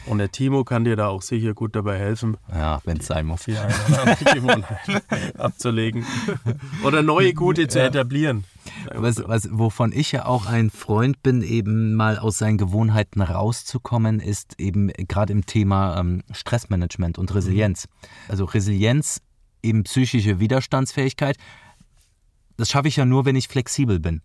Und 0.07 0.18
der 0.18 0.31
Timo 0.31 0.64
kann 0.64 0.85
dir 0.85 0.96
da 0.96 1.09
auch 1.09 1.22
sicher 1.22 1.55
gut 1.55 1.77
dabei 1.77 1.98
helfen. 1.98 2.37
Ja, 2.53 2.81
wenn 2.85 2.98
es 2.98 3.07
sein 3.07 3.27
muss. 3.27 3.44
Die 3.44 3.53
Gewohnheit 3.53 5.03
abzulegen. 5.38 6.05
Oder 6.83 7.03
neue 7.03 7.35
gute 7.35 7.68
zu 7.68 7.83
etablieren. 7.83 8.44
Was, 8.94 9.22
was, 9.27 9.48
wovon 9.51 9.92
ich 9.92 10.12
ja 10.12 10.27
auch 10.27 10.46
ein 10.46 10.70
Freund 10.70 11.22
bin, 11.22 11.42
eben 11.42 11.94
mal 11.94 12.18
aus 12.18 12.38
seinen 12.38 12.59
Gewohnheiten 12.59 13.20
rauszukommen, 13.22 14.20
ist 14.20 14.59
eben 14.59 14.88
gerade 14.88 15.33
im 15.33 15.46
Thema 15.46 15.98
ähm, 15.98 16.22
Stressmanagement 16.33 17.18
und 17.18 17.35
Resilienz. 17.35 17.87
Mhm. 17.87 18.09
Also 18.29 18.44
Resilienz, 18.44 19.20
eben 19.62 19.85
psychische 19.85 20.40
Widerstandsfähigkeit. 20.40 21.37
Das 22.57 22.68
schaffe 22.70 22.88
ich 22.88 22.96
ja 22.96 23.05
nur, 23.05 23.24
wenn 23.24 23.37
ich 23.37 23.48
flexibel 23.48 24.01
bin. 24.01 24.22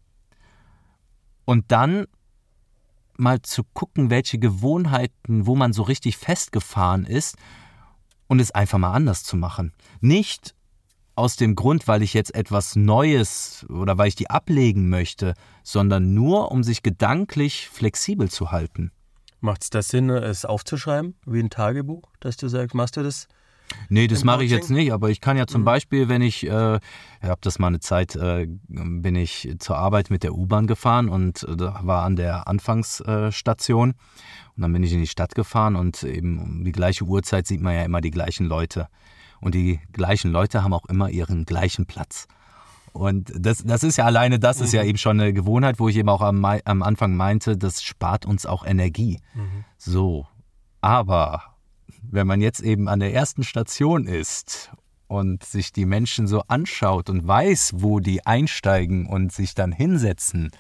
Und 1.46 1.72
dann 1.72 2.06
mal 3.18 3.42
zu 3.42 3.64
gucken, 3.64 4.10
welche 4.10 4.40
Gewohnheiten, 4.40 5.46
wo 5.46 5.56
man 5.56 5.74
so 5.74 5.84
richtig 5.84 6.18
festgefahren 6.18 7.06
ist 7.06 7.38
und 8.28 8.40
es 8.40 8.52
einfach 8.52 8.78
mal 8.78 8.94
anders 8.94 9.24
zu 9.24 9.38
machen. 9.38 9.74
Nicht 10.02 10.56
aus 11.16 11.36
dem 11.36 11.56
Grund, 11.56 11.88
weil 11.88 12.02
ich 12.02 12.14
jetzt 12.14 12.34
etwas 12.34 12.76
Neues 12.76 13.66
oder 13.70 13.98
weil 13.98 14.08
ich 14.08 14.16
die 14.16 14.30
ablegen 14.30 14.90
möchte, 14.90 15.36
sondern 15.64 16.14
nur, 16.14 16.52
um 16.52 16.64
sich 16.64 16.82
gedanklich 16.82 17.70
flexibel 17.70 18.30
zu 18.30 18.52
halten. 18.52 18.92
Macht 19.40 19.64
es 19.64 19.70
da 19.70 19.82
Sinn, 19.82 20.10
es 20.10 20.46
aufzuschreiben, 20.46 21.16
wie 21.26 21.40
ein 21.40 21.50
Tagebuch, 21.50 22.04
dass 22.20 22.38
du 22.38 22.48
sagst, 22.48 22.74
machst 22.74 22.98
du 22.98 23.04
das 23.04 23.28
Nee, 23.90 24.08
das 24.08 24.24
mache 24.24 24.44
ich 24.44 24.52
jetzt 24.52 24.70
nicht, 24.70 24.92
aber 24.92 25.10
ich 25.10 25.22
kann 25.22 25.38
ja 25.38 25.48
zum 25.48 25.62
mhm. 25.62 25.66
Beispiel, 25.66 26.10
wenn 26.10 26.22
ich, 26.22 26.46
äh, 26.46 26.76
ich 27.22 27.30
habe 27.30 27.42
das 27.42 27.60
mal 27.60 27.68
eine 27.68 27.80
Zeit, 27.80 28.16
äh, 28.16 28.48
bin 28.68 29.16
ich 29.16 29.56
zur 29.60 29.78
Arbeit 29.78 30.10
mit 30.10 30.24
der 30.24 30.34
U-Bahn 30.34 30.68
gefahren 30.68 31.10
und 31.10 31.44
äh, 31.44 31.60
war 31.60 32.04
an 32.04 32.16
der 32.16 32.48
Anfangsstation 32.48 33.94
und 34.56 34.62
dann 34.62 34.74
bin 34.74 34.84
ich 34.84 34.94
in 34.94 35.00
die 35.00 35.08
Stadt 35.08 35.36
gefahren 35.36 35.76
und 35.76 36.04
eben 36.04 36.40
um 36.40 36.64
die 36.64 36.72
gleiche 36.72 37.06
Uhrzeit 37.06 37.48
sieht 37.48 37.62
man 37.62 37.74
ja 37.74 37.84
immer 37.84 38.02
die 38.02 38.12
gleichen 38.12 38.46
Leute 38.46 38.88
und 39.42 39.56
die 39.56 39.80
gleichen 39.92 40.32
Leute 40.32 40.64
haben 40.64 40.74
auch 40.74 40.86
immer 40.86 41.10
ihren 41.10 41.46
gleichen 41.46 41.86
Platz. 41.86 42.28
Und 42.94 43.34
das, 43.36 43.64
das 43.64 43.84
ist 43.84 43.98
ja 43.98 44.06
alleine, 44.06 44.40
das 44.40 44.60
mhm. 44.60 44.66
ist 44.66 44.74
ja 44.74 44.84
mhm. 44.84 44.90
eben 44.90 44.98
schon 44.98 45.20
eine 45.20 45.34
Gewohnheit, 45.34 45.80
wo 45.80 45.90
ich 45.90 45.98
eben 45.98 46.10
auch 46.10 46.22
am, 46.22 46.46
am 46.46 46.84
Anfang 46.84 47.16
meinte, 47.16 47.58
das 47.58 47.84
spart 47.84 48.26
uns 48.26 48.46
auch 48.46 48.66
Energie. 48.66 49.20
Mhm. 49.34 49.66
So, 49.78 50.28
aber 50.80 51.53
wenn 52.02 52.28
man 52.28 52.42
jetzt 52.42 52.62
eben 52.62 52.88
an 52.88 53.00
der 53.00 53.14
ersten 53.14 53.44
Station 53.44 54.08
ist 54.08 54.72
und 55.08 55.44
sich 55.44 55.72
die 55.72 55.86
Menschen 55.86 56.28
so 56.28 56.42
anschaut 56.48 57.10
und 57.10 57.28
weiß, 57.28 57.74
wo 57.76 58.00
die 58.00 58.26
einsteigen 58.26 59.06
und 59.06 59.32
sich 59.32 59.54
dann 59.56 59.72
hinsetzen, 59.72 60.52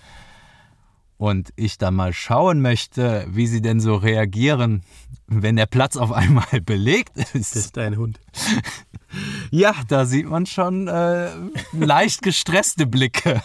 und 1.23 1.53
ich 1.55 1.77
dann 1.77 1.95
mal 1.95 2.11
schauen 2.11 2.61
möchte, 2.61 3.25
wie 3.29 3.47
sie 3.47 3.61
denn 3.61 3.79
so 3.79 3.95
reagieren, 3.95 4.81
wenn 5.27 5.55
der 5.55 5.67
Platz 5.67 5.95
auf 5.95 6.11
einmal 6.11 6.61
belegt 6.65 7.15
ist. 7.15 7.33
Das 7.33 7.55
ist 7.55 7.77
dein 7.77 7.97
Hund. 7.97 8.19
Ja, 9.51 9.75
da 9.89 10.07
sieht 10.07 10.25
man 10.27 10.47
schon 10.47 10.87
äh, 10.87 11.29
leicht 11.71 12.23
gestresste 12.23 12.87
Blicke. 12.87 13.43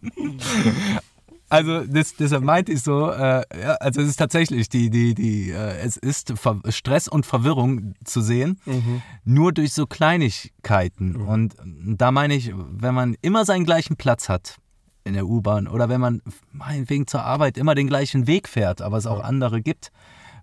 Also 1.52 1.80
das, 1.80 2.16
deshalb 2.16 2.44
meinte 2.44 2.72
ich 2.72 2.82
so, 2.82 3.10
äh, 3.10 3.42
ja, 3.60 3.74
also 3.74 4.00
es 4.00 4.08
ist 4.08 4.16
tatsächlich 4.16 4.70
die, 4.70 4.88
die, 4.88 5.14
die, 5.14 5.50
äh, 5.50 5.76
es 5.80 5.98
ist 5.98 6.32
Ver 6.38 6.60
Stress 6.70 7.08
und 7.08 7.26
Verwirrung 7.26 7.92
zu 8.04 8.22
sehen, 8.22 8.58
mhm. 8.64 9.02
nur 9.24 9.52
durch 9.52 9.74
so 9.74 9.86
Kleinigkeiten. 9.86 11.12
Mhm. 11.12 11.28
Und 11.28 11.54
da 11.98 12.10
meine 12.10 12.34
ich, 12.34 12.54
wenn 12.56 12.94
man 12.94 13.16
immer 13.20 13.44
seinen 13.44 13.66
gleichen 13.66 13.96
Platz 13.96 14.30
hat 14.30 14.56
in 15.04 15.12
der 15.12 15.26
U-Bahn 15.26 15.68
oder 15.68 15.90
wenn 15.90 16.00
man 16.00 16.22
meinetwegen 16.52 17.06
zur 17.06 17.22
Arbeit 17.22 17.58
immer 17.58 17.74
den 17.74 17.86
gleichen 17.86 18.26
Weg 18.26 18.48
fährt, 18.48 18.80
aber 18.80 18.96
es 18.96 19.06
auch 19.06 19.18
ja. 19.18 19.24
andere 19.24 19.60
gibt, 19.60 19.92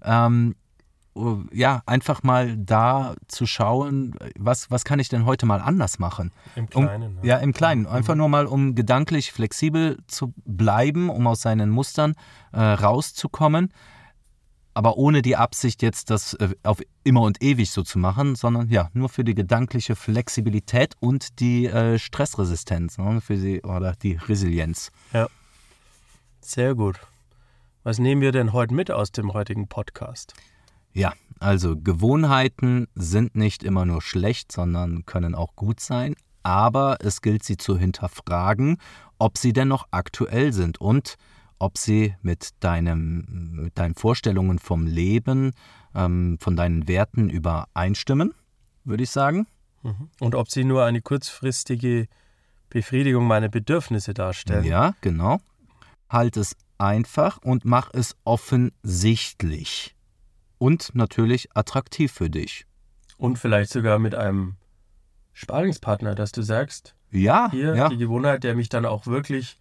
ähm, 0.04 0.54
ja, 1.52 1.82
einfach 1.86 2.24
mal 2.24 2.56
da 2.58 3.16
zu 3.28 3.46
schauen, 3.46 4.16
was, 4.38 4.72
was 4.72 4.86
kann 4.86 5.00
ich 5.00 5.10
denn 5.10 5.26
heute 5.26 5.46
mal 5.46 5.60
anders 5.60 6.00
machen? 6.00 6.32
Im 6.56 6.70
Kleinen. 6.70 7.18
Um, 7.18 7.24
ja, 7.24 7.38
im 7.38 7.54
Kleinen. 7.54 7.82
Mhm. 7.82 7.90
Einfach 7.90 8.16
nur 8.16 8.30
mal, 8.30 8.46
um 8.46 8.76
gedanklich 8.76 9.32
flexibel 9.32 9.98
zu 10.08 10.34
bleiben, 10.46 11.10
um 11.10 11.28
aus 11.28 11.42
seinen 11.42 11.70
Mustern 11.70 12.16
äh, 12.54 12.62
rauszukommen. 12.62 13.74
Aber 14.74 14.98
ohne 14.98 15.22
die 15.22 15.36
Absicht, 15.36 15.82
jetzt 15.82 16.10
das 16.10 16.36
äh, 16.36 16.56
auf 16.64 16.82
immer 17.04 17.22
und 17.22 17.44
ewig 17.44 17.72
so 17.72 17.84
zu 17.84 18.00
machen, 18.00 18.36
sondern 18.36 18.70
ja, 18.70 18.90
nur 18.94 19.10
für 19.10 19.24
die 19.24 19.36
gedankliche 19.36 19.96
Flexibilität 19.96 20.94
und 21.00 21.40
die 21.40 21.66
äh, 21.66 22.00
Stressresistenz, 22.00 22.98
ne, 22.98 23.20
für 23.20 23.38
sie, 23.38 23.62
oder 23.64 23.94
die 24.02 24.14
Resilienz. 24.14 24.92
Ja. 25.12 25.28
Sehr 26.40 26.76
gut. 26.76 27.00
Was 27.84 27.98
nehmen 27.98 28.22
wir 28.22 28.32
denn 28.32 28.54
heute 28.54 28.74
mit 28.74 28.92
aus 28.92 29.12
dem 29.12 29.34
heutigen 29.34 29.68
Podcast? 29.68 30.34
Ja, 30.94 31.14
also 31.40 31.78
Gewohnheiten 31.78 32.88
sind 32.96 33.36
nicht 33.36 33.64
immer 33.64 33.86
nur 33.86 34.02
schlecht, 34.02 34.52
sondern 34.52 35.06
können 35.06 35.36
auch 35.36 35.56
gut 35.56 35.80
sein, 35.80 36.16
aber 36.44 36.98
es 37.02 37.22
gilt 37.22 37.44
sie 37.44 37.58
zu 37.58 37.78
hinterfragen, 37.78 38.78
ob 39.20 39.38
sie 39.38 39.54
denn 39.54 39.68
noch 39.68 39.88
aktuell 39.92 40.52
sind 40.54 40.80
und 40.82 41.16
ob 41.58 41.78
sie 41.78 42.16
mit, 42.22 42.50
deinem, 42.62 43.56
mit 43.64 43.78
deinen 43.78 43.96
Vorstellungen 43.96 44.60
vom 44.60 44.86
Leben, 44.86 45.52
ähm, 45.94 46.38
von 46.40 46.56
deinen 46.56 46.88
Werten 46.88 47.30
übereinstimmen, 47.30 48.34
würde 48.84 49.04
ich 49.04 49.12
sagen. 49.12 49.48
Mhm. 49.84 50.10
Und 50.20 50.36
ob 50.36 50.50
sie 50.50 50.64
nur 50.64 50.86
eine 50.86 51.02
kurzfristige 51.02 52.08
Befriedigung 52.70 53.26
meiner 53.26 53.50
Bedürfnisse 53.50 54.14
darstellen. 54.14 54.64
Ja, 54.64 54.94
genau. 55.02 55.40
Halt 56.10 56.38
es 56.38 56.56
einfach 56.78 57.40
und 57.40 57.66
mach 57.66 57.92
es 57.94 58.16
offensichtlich 58.24 59.96
und 60.60 60.94
natürlich 60.94 61.50
attraktiv 61.56 62.12
für 62.12 62.30
dich. 62.30 62.68
Und 63.18 63.40
vielleicht 63.40 63.72
sogar 63.72 63.98
mit 63.98 64.14
einem 64.14 64.56
Sparingspartner, 65.34 66.14
dass 66.14 66.32
du 66.32 66.44
sagst, 66.44 66.96
ja, 67.12 67.50
hier 67.50 67.76
ja. 67.76 67.90
die 67.90 67.98
Gewohnheit, 67.98 68.44
der 68.44 68.56
mich 68.56 68.70
dann 68.70 68.86
auch 68.86 69.08
wirklich 69.08 69.60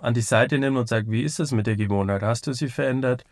an 0.00 0.14
die 0.14 0.22
Seite 0.22 0.58
nimmt 0.58 0.78
und 0.78 0.88
sagt, 0.88 1.10
wie 1.10 1.22
ist 1.22 1.38
es 1.38 1.52
mit 1.52 1.66
der 1.66 1.76
Gewohnheit? 1.76 2.22
Hast 2.22 2.46
du 2.46 2.54
sie 2.54 2.68
verändert? 2.68 3.24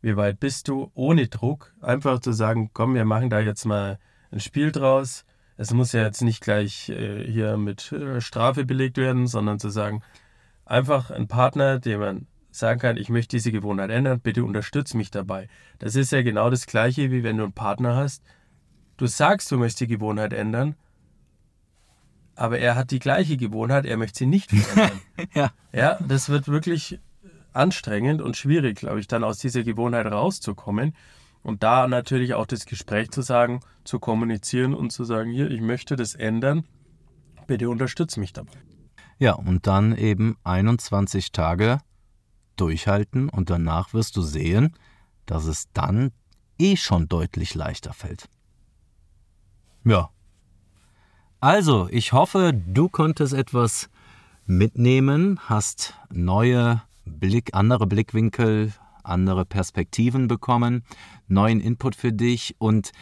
Wie 0.00 0.16
weit 0.16 0.38
bist 0.38 0.68
du? 0.68 0.90
Ohne 0.94 1.28
Druck. 1.28 1.74
Einfach 1.80 2.20
zu 2.20 2.32
sagen, 2.32 2.70
komm, 2.72 2.94
wir 2.94 3.04
machen 3.04 3.28
da 3.28 3.40
jetzt 3.40 3.64
mal 3.64 3.98
ein 4.30 4.40
Spiel 4.40 4.70
draus. 4.70 5.24
Es 5.56 5.74
muss 5.74 5.92
ja 5.92 6.02
jetzt 6.02 6.22
nicht 6.22 6.40
gleich 6.40 6.88
äh, 6.88 7.24
hier 7.30 7.56
mit 7.56 7.92
äh, 7.92 8.20
Strafe 8.20 8.64
belegt 8.64 8.96
werden, 8.96 9.26
sondern 9.26 9.58
zu 9.58 9.68
sagen, 9.68 10.02
einfach 10.64 11.10
ein 11.10 11.26
Partner, 11.28 11.78
den 11.78 12.00
man 12.00 12.26
sagen 12.50 12.80
kann, 12.80 12.96
ich 12.96 13.08
möchte 13.08 13.36
diese 13.36 13.52
Gewohnheit 13.52 13.90
ändern, 13.90 14.20
bitte 14.20 14.44
unterstütze 14.44 14.96
mich 14.96 15.10
dabei. 15.10 15.48
Das 15.78 15.94
ist 15.94 16.12
ja 16.12 16.22
genau 16.22 16.50
das 16.50 16.66
Gleiche, 16.66 17.10
wie 17.10 17.22
wenn 17.22 17.36
du 17.36 17.44
einen 17.44 17.52
Partner 17.52 17.96
hast. 17.96 18.22
Du 18.96 19.06
sagst, 19.06 19.50
du 19.50 19.56
möchtest 19.56 19.80
die 19.80 19.86
Gewohnheit 19.86 20.32
ändern, 20.32 20.74
aber 22.34 22.58
er 22.58 22.74
hat 22.74 22.90
die 22.90 22.98
gleiche 22.98 23.36
Gewohnheit, 23.36 23.86
er 23.86 23.96
möchte 23.96 24.20
sie 24.20 24.26
nicht 24.26 24.50
verändern. 24.54 25.00
ja. 25.34 25.50
ja, 25.72 25.98
das 26.06 26.28
wird 26.28 26.48
wirklich 26.48 26.98
anstrengend 27.52 28.22
und 28.22 28.36
schwierig, 28.36 28.78
glaube 28.78 29.00
ich, 29.00 29.08
dann 29.08 29.24
aus 29.24 29.38
dieser 29.38 29.62
Gewohnheit 29.62 30.06
rauszukommen. 30.06 30.94
Und 31.42 31.62
da 31.62 31.88
natürlich 31.88 32.34
auch 32.34 32.46
das 32.46 32.66
Gespräch 32.66 33.10
zu 33.10 33.22
sagen, 33.22 33.60
zu 33.84 33.98
kommunizieren 33.98 34.74
und 34.74 34.90
zu 34.90 35.04
sagen, 35.04 35.30
hier, 35.30 35.50
ich 35.50 35.60
möchte 35.60 35.96
das 35.96 36.14
ändern. 36.14 36.64
bitte 37.46 37.68
unterstütze 37.70 38.20
mich 38.20 38.32
dabei. 38.32 38.52
Ja, 39.18 39.34
und 39.34 39.66
dann 39.66 39.96
eben 39.96 40.36
21 40.44 41.32
Tage 41.32 41.78
durchhalten 42.60 43.28
und 43.28 43.50
danach 43.50 43.94
wirst 43.94 44.16
du 44.16 44.22
sehen, 44.22 44.76
dass 45.26 45.46
es 45.46 45.70
dann 45.72 46.12
eh 46.58 46.76
schon 46.76 47.08
deutlich 47.08 47.54
leichter 47.54 47.92
fällt. 47.92 48.28
Ja. 49.84 50.10
Also, 51.40 51.88
ich 51.90 52.12
hoffe, 52.12 52.52
du 52.52 52.88
konntest 52.88 53.32
etwas 53.32 53.88
mitnehmen, 54.44 55.40
hast 55.48 55.94
neue 56.12 56.82
Blick, 57.06 57.54
andere 57.54 57.86
Blickwinkel, 57.86 58.72
andere 59.02 59.46
Perspektiven 59.46 60.28
bekommen, 60.28 60.84
neuen 61.28 61.60
Input 61.60 61.94
für 61.94 62.12
dich 62.12 62.56
und 62.58 62.92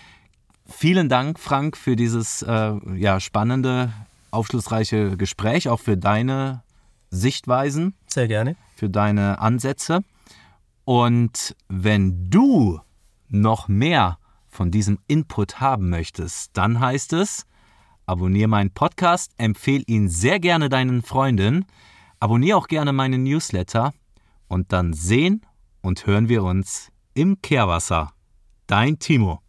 vielen 0.66 1.08
Dank, 1.08 1.40
Frank, 1.40 1.76
für 1.76 1.96
dieses 1.96 2.42
äh, 2.42 2.74
ja, 2.96 3.18
spannende, 3.18 3.92
aufschlussreiche 4.30 5.16
Gespräch, 5.16 5.68
auch 5.68 5.80
für 5.80 5.96
deine 5.96 6.62
Sichtweisen. 7.10 7.94
Sehr 8.06 8.28
gerne. 8.28 8.56
Für 8.78 8.88
deine 8.88 9.40
Ansätze. 9.40 10.04
Und 10.84 11.56
wenn 11.66 12.30
du 12.30 12.78
noch 13.26 13.66
mehr 13.66 14.18
von 14.46 14.70
diesem 14.70 15.00
Input 15.08 15.58
haben 15.58 15.90
möchtest, 15.90 16.56
dann 16.56 16.78
heißt 16.78 17.12
es, 17.14 17.44
abonniere 18.06 18.46
meinen 18.46 18.70
Podcast, 18.70 19.32
empfehle 19.36 19.82
ihn 19.88 20.08
sehr 20.08 20.38
gerne 20.38 20.68
deinen 20.68 21.02
Freunden, 21.02 21.66
abonniere 22.20 22.56
auch 22.56 22.68
gerne 22.68 22.92
meinen 22.92 23.24
Newsletter 23.24 23.92
und 24.46 24.72
dann 24.72 24.92
sehen 24.92 25.44
und 25.82 26.06
hören 26.06 26.28
wir 26.28 26.44
uns 26.44 26.92
im 27.14 27.42
Kehrwasser. 27.42 28.12
Dein 28.68 29.00
Timo. 29.00 29.42